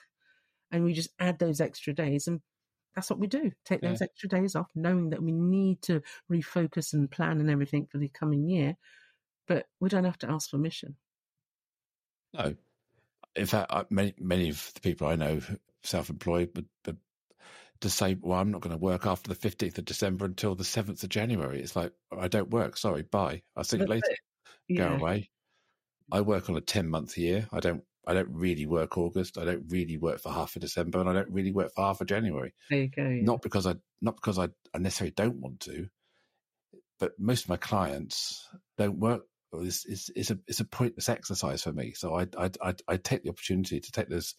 [0.72, 2.42] and we just add those extra days, and
[2.96, 3.52] that's what we do.
[3.66, 7.88] Take those extra days off, knowing that we need to refocus and plan and everything
[7.92, 8.76] for the coming year.
[9.48, 10.96] But we don't have to ask permission.
[12.34, 12.56] No,
[13.36, 15.40] in fact, I, many many of the people I know,
[15.84, 16.96] self-employed, but, but
[17.82, 20.64] to say, well, I'm not going to work after the 15th of December until the
[20.64, 21.62] 7th of January.
[21.62, 22.76] It's like, I don't work.
[22.78, 23.44] Sorry, bye.
[23.56, 24.04] I'll see you later.
[24.70, 24.78] It.
[24.78, 24.98] Go Yeah.
[24.98, 25.30] away.
[26.12, 27.48] I work on a 10 month year.
[27.52, 29.38] I don't, I don't really work August.
[29.38, 32.00] I don't really work for half of December and I don't really work for half
[32.00, 32.54] of January.
[32.70, 33.04] There you go.
[33.04, 33.24] yeah.
[33.24, 35.90] Not because I, not because I, I necessarily don't want to,
[37.00, 39.24] but most of my clients don't work.
[39.54, 41.92] It's, it's, it's a, it's a pointless exercise for me.
[41.94, 44.36] So I, I, I, I take the opportunity to take this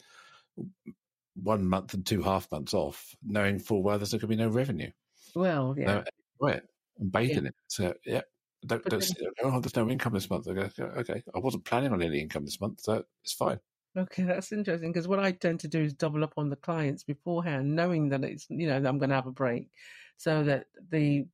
[1.35, 4.49] one month and two half months off, knowing full well there's going to be no
[4.49, 4.91] revenue.
[5.35, 6.03] Well, yeah.
[6.41, 6.65] No, it
[6.99, 7.55] and bathe in it.
[7.69, 8.23] So yeah,
[8.67, 9.05] don't don't
[9.45, 10.49] oh, there's no income this month.
[10.49, 13.61] I go, okay, I wasn't planning on any income this month, so it's fine.
[13.97, 17.05] Okay, that's interesting because what I tend to do is double up on the clients
[17.05, 19.69] beforehand, knowing that it's you know that I'm going to have a break,
[20.17, 21.27] so that the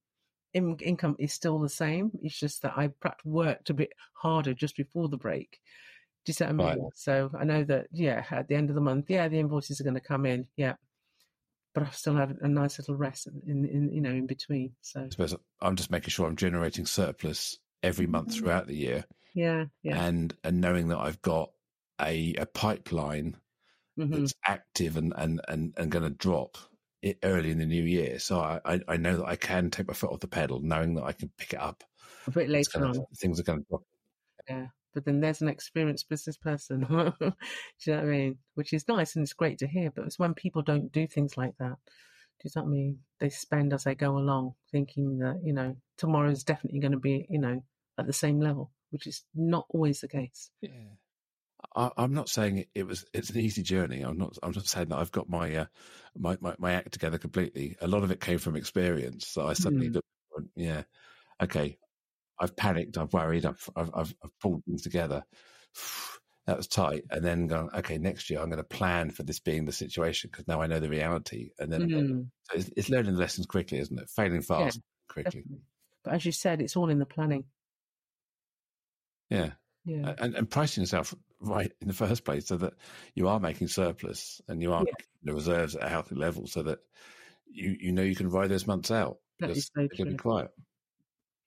[0.53, 2.11] in- income is still the same.
[2.23, 5.61] It's just that I perhaps worked a bit harder just before the break.
[6.25, 6.67] Do you see what I mean?
[6.67, 6.93] Right.
[6.95, 9.85] So I know that yeah, at the end of the month, yeah, the invoices are
[9.85, 10.75] going to come in, yeah,
[11.75, 14.77] but I still have a nice little rest in, in you know in between.
[14.83, 18.33] So I suppose I'm just making sure I'm generating surplus every month Mhm.
[18.33, 19.05] throughout the year,
[19.35, 21.53] yeah, yeah, and and knowing that I've got
[22.01, 23.39] a a pipeline
[23.97, 26.59] hmm that's active and and and, and going to drop
[27.03, 28.19] it early in the new year.
[28.21, 31.05] So I, I know that I can take my foot off the pedal, knowing that
[31.05, 31.85] I can pick it up.
[32.27, 33.07] a bit later on.
[33.19, 33.83] things are going to drop.
[34.49, 34.69] Yeah.
[34.95, 36.81] But then there's an experienced business person.
[36.89, 37.03] do you
[37.89, 38.39] know what I mean?
[38.55, 39.91] Which is nice and it's great to hear.
[39.91, 41.77] But it's when people don't do things like that.
[42.43, 42.99] Do you know what I mean?
[43.21, 47.27] They spend as they go along, thinking that, you know, tomorrow's definitely going to be,
[47.29, 47.63] you know,
[47.99, 50.51] at the same level, which is not always the case.
[50.61, 50.71] Yeah.
[51.75, 54.03] I, I'm not saying it, it was it's an easy journey.
[54.03, 54.37] I'm not.
[54.43, 55.67] I'm not saying that I've got my uh,
[56.17, 57.77] my, my my act together completely.
[57.81, 59.27] A lot of it came from experience.
[59.27, 59.95] So I suddenly Mm.
[59.95, 60.09] looked,
[60.57, 60.83] yeah,
[61.43, 61.79] okay,
[62.39, 65.25] I've panicked, I've worried, I've I've I've, I've pulled things together.
[66.47, 69.41] That was tight, and then going, okay, next year I'm going to plan for this
[69.41, 72.91] being the situation because now I know the reality, and then Mm, so it's, it's
[72.91, 74.11] learning the lessons quickly, isn't it?
[74.11, 74.79] Failing fast
[75.09, 75.63] quickly, definitely.
[76.03, 77.45] But as you said, it's all in the planning.
[79.31, 79.53] yeah.
[79.85, 80.11] Yeah.
[80.19, 82.75] and, and pricing yourself right in the first place so that
[83.15, 84.93] you are making surplus and you are Yeah.
[84.99, 86.81] making the reserves at a healthy level so that
[87.47, 89.19] you you know you can ride those months out.
[89.39, 90.17] That is so to be true.
[90.17, 90.51] quiet.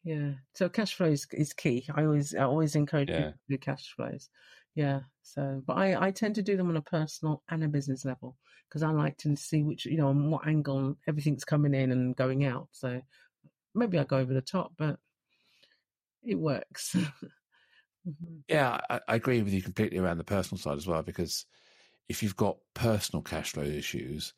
[0.08, 0.36] Yeah.
[0.54, 1.88] So cash flow is, is key.
[1.94, 3.14] I always I always encourage Yeah.
[3.14, 4.30] people to do cash flows.
[4.76, 5.02] Yeah.
[5.22, 8.38] So, but I I tend to do them on a personal and a business level
[8.70, 12.16] because I like to see which you know on what angle everything's coming in and
[12.16, 12.70] going out.
[12.72, 13.02] So
[13.76, 15.00] maybe I go over the top, but
[16.24, 16.96] it works.
[18.08, 18.44] Mhm.
[18.48, 21.46] Yeah, I, I agree with you completely around the personal side as well because
[22.10, 24.34] if you've got personal cash flow issues,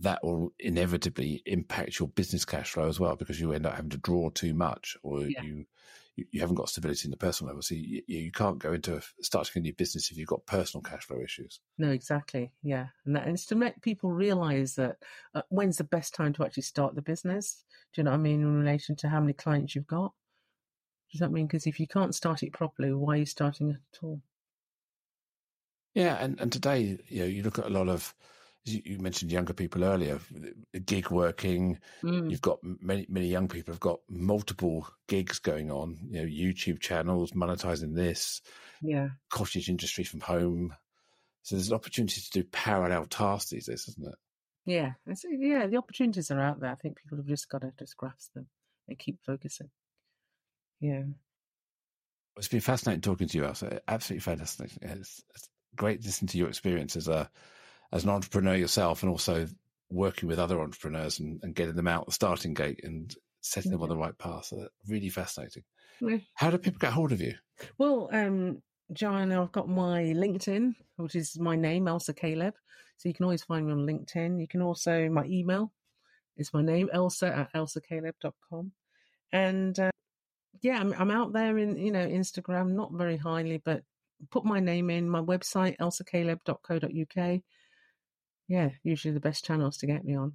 [0.00, 3.90] that will inevitably impact your business cash flow as well because you end up having
[3.90, 5.42] to draw too much or Yeah.
[5.42, 5.66] you
[6.32, 7.62] you, haven't got stability in the personal level.
[7.62, 10.82] So you, you can't go into a, starting a new business if you've got personal
[10.82, 11.60] cash flow issues.
[11.78, 12.52] No, exactly.
[12.62, 12.86] Yeah.
[13.04, 14.96] And, that, and it's to make people realize that
[15.34, 17.64] uh, when's the best time to actually start the business.
[17.94, 18.40] Do you know what I mean?
[18.40, 20.12] In relation to how many clients you've got.
[21.12, 21.46] Does that mean?
[21.46, 24.20] Because if you can't start it properly, why are you starting it at all?
[25.94, 26.16] Yeah.
[26.20, 28.14] And, and today, you know, you look at a lot of,
[28.68, 30.20] you mentioned younger people earlier,
[30.84, 31.78] gig working.
[32.02, 32.30] Mm.
[32.30, 35.98] You've got many many young people have got multiple gigs going on.
[36.10, 38.40] You know, YouTube channels, monetizing this.
[38.82, 40.74] Yeah, cottage industry from home.
[41.42, 44.18] So there's an opportunity to do parallel tasks these days, isn't it?
[44.66, 45.66] Yeah, so, yeah.
[45.66, 46.70] The opportunities are out there.
[46.70, 48.48] I think people have just got to just grasp them
[48.86, 49.70] and keep focusing.
[50.78, 51.04] Yeah.
[52.36, 53.80] It's been fascinating talking to you, Elsa.
[53.88, 54.70] Absolutely fantastic.
[54.82, 57.30] It's, it's great listening to your experience as a
[57.92, 59.46] as an entrepreneur yourself and also
[59.90, 63.82] working with other entrepreneurs and, and getting them out the starting gate and setting them
[63.82, 64.46] on the right path.
[64.46, 65.64] So really fascinating.
[66.00, 66.18] Yeah.
[66.34, 67.34] How do people get hold of you?
[67.78, 68.62] Well, um,
[68.92, 72.54] John, I've got my LinkedIn, which is my name, Elsa Caleb.
[72.98, 74.40] So you can always find me on LinkedIn.
[74.40, 75.72] You can also, my email
[76.36, 78.72] is my name, Elsa at elsacaleb.com.
[79.32, 79.90] And uh,
[80.62, 83.82] yeah, I'm, I'm out there in, you know, Instagram, not very highly, but
[84.30, 87.40] put my name in my website, elsacaleb.co.uk
[88.48, 90.32] yeah, usually the best channels to get me on.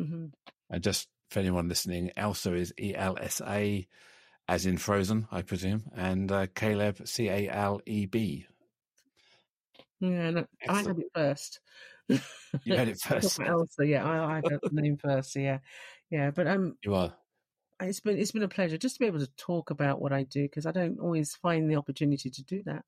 [0.00, 0.26] Mm-hmm.
[0.70, 3.86] And just for anyone listening, Elsa is E L S A,
[4.48, 8.46] as in Frozen, I presume, and uh, Caleb C A L E B.
[10.00, 11.60] Yeah, no, I had it first.
[12.64, 13.40] You had it first.
[13.40, 15.34] Elsa, yeah, I, I had the name first.
[15.36, 15.58] Yeah,
[16.10, 17.14] yeah, but um, you are.
[17.80, 20.24] It's been it's been a pleasure just to be able to talk about what I
[20.24, 22.84] do because I don't always find the opportunity to do that.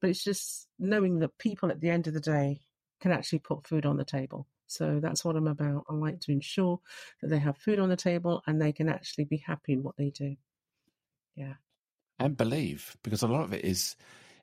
[0.00, 2.60] But it's just knowing that people at the end of the day
[3.00, 4.46] can actually put food on the table.
[4.66, 5.84] So that's what I'm about.
[5.88, 6.80] I like to ensure
[7.22, 9.96] that they have food on the table and they can actually be happy in what
[9.96, 10.36] they do.
[11.34, 11.54] Yeah.
[12.18, 13.96] And believe, because a lot of it is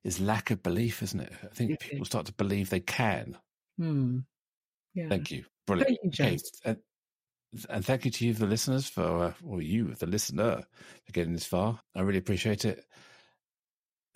[0.03, 1.34] is lack of belief, isn't it?
[1.43, 3.38] I think people start to believe they can.
[3.78, 4.20] Hmm.
[4.93, 5.10] Yeah.
[5.10, 5.45] Thank you.
[5.66, 5.89] Brilliant.
[5.89, 6.51] Thank you, James.
[6.64, 6.72] Okay.
[6.72, 10.64] And, and thank you to you, the listeners, for, uh, or you, the listener,
[11.06, 11.80] for getting this far.
[11.95, 12.86] I really appreciate it.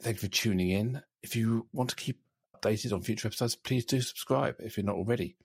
[0.01, 1.01] Thank you for tuning in.
[1.23, 2.21] If you want to keep
[2.59, 5.35] updated on future episodes, please do subscribe if you're not already.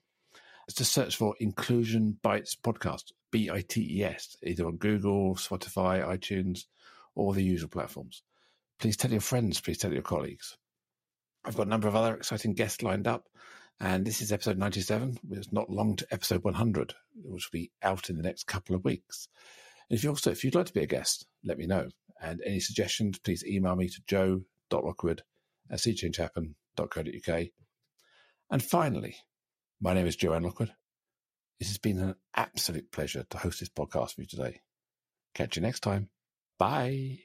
[0.73, 6.03] Just search for Inclusion Bites Podcast, B I T E S, either on Google, Spotify,
[6.03, 6.65] iTunes,
[7.13, 8.23] or the usual platforms.
[8.79, 10.57] Please tell your friends, please tell your colleagues.
[11.45, 13.27] I've got a number of other exciting guests lined up,
[13.79, 15.19] and this is episode 97.
[15.31, 18.83] It's not long to episode 100, which will be out in the next couple of
[18.83, 19.27] weeks.
[19.89, 21.89] And if you also, if you'd like to be a guest, let me know.
[22.19, 25.21] And any suggestions, please email me to jo.lockwood
[25.69, 27.47] at seechangehappen www.uk.
[28.51, 29.17] And finally,
[29.81, 30.73] my name is Joanne Lockwood.
[31.59, 34.61] It has been an absolute pleasure to host this podcast for you today.
[35.33, 36.09] Catch you next time.
[36.57, 37.13] Bye.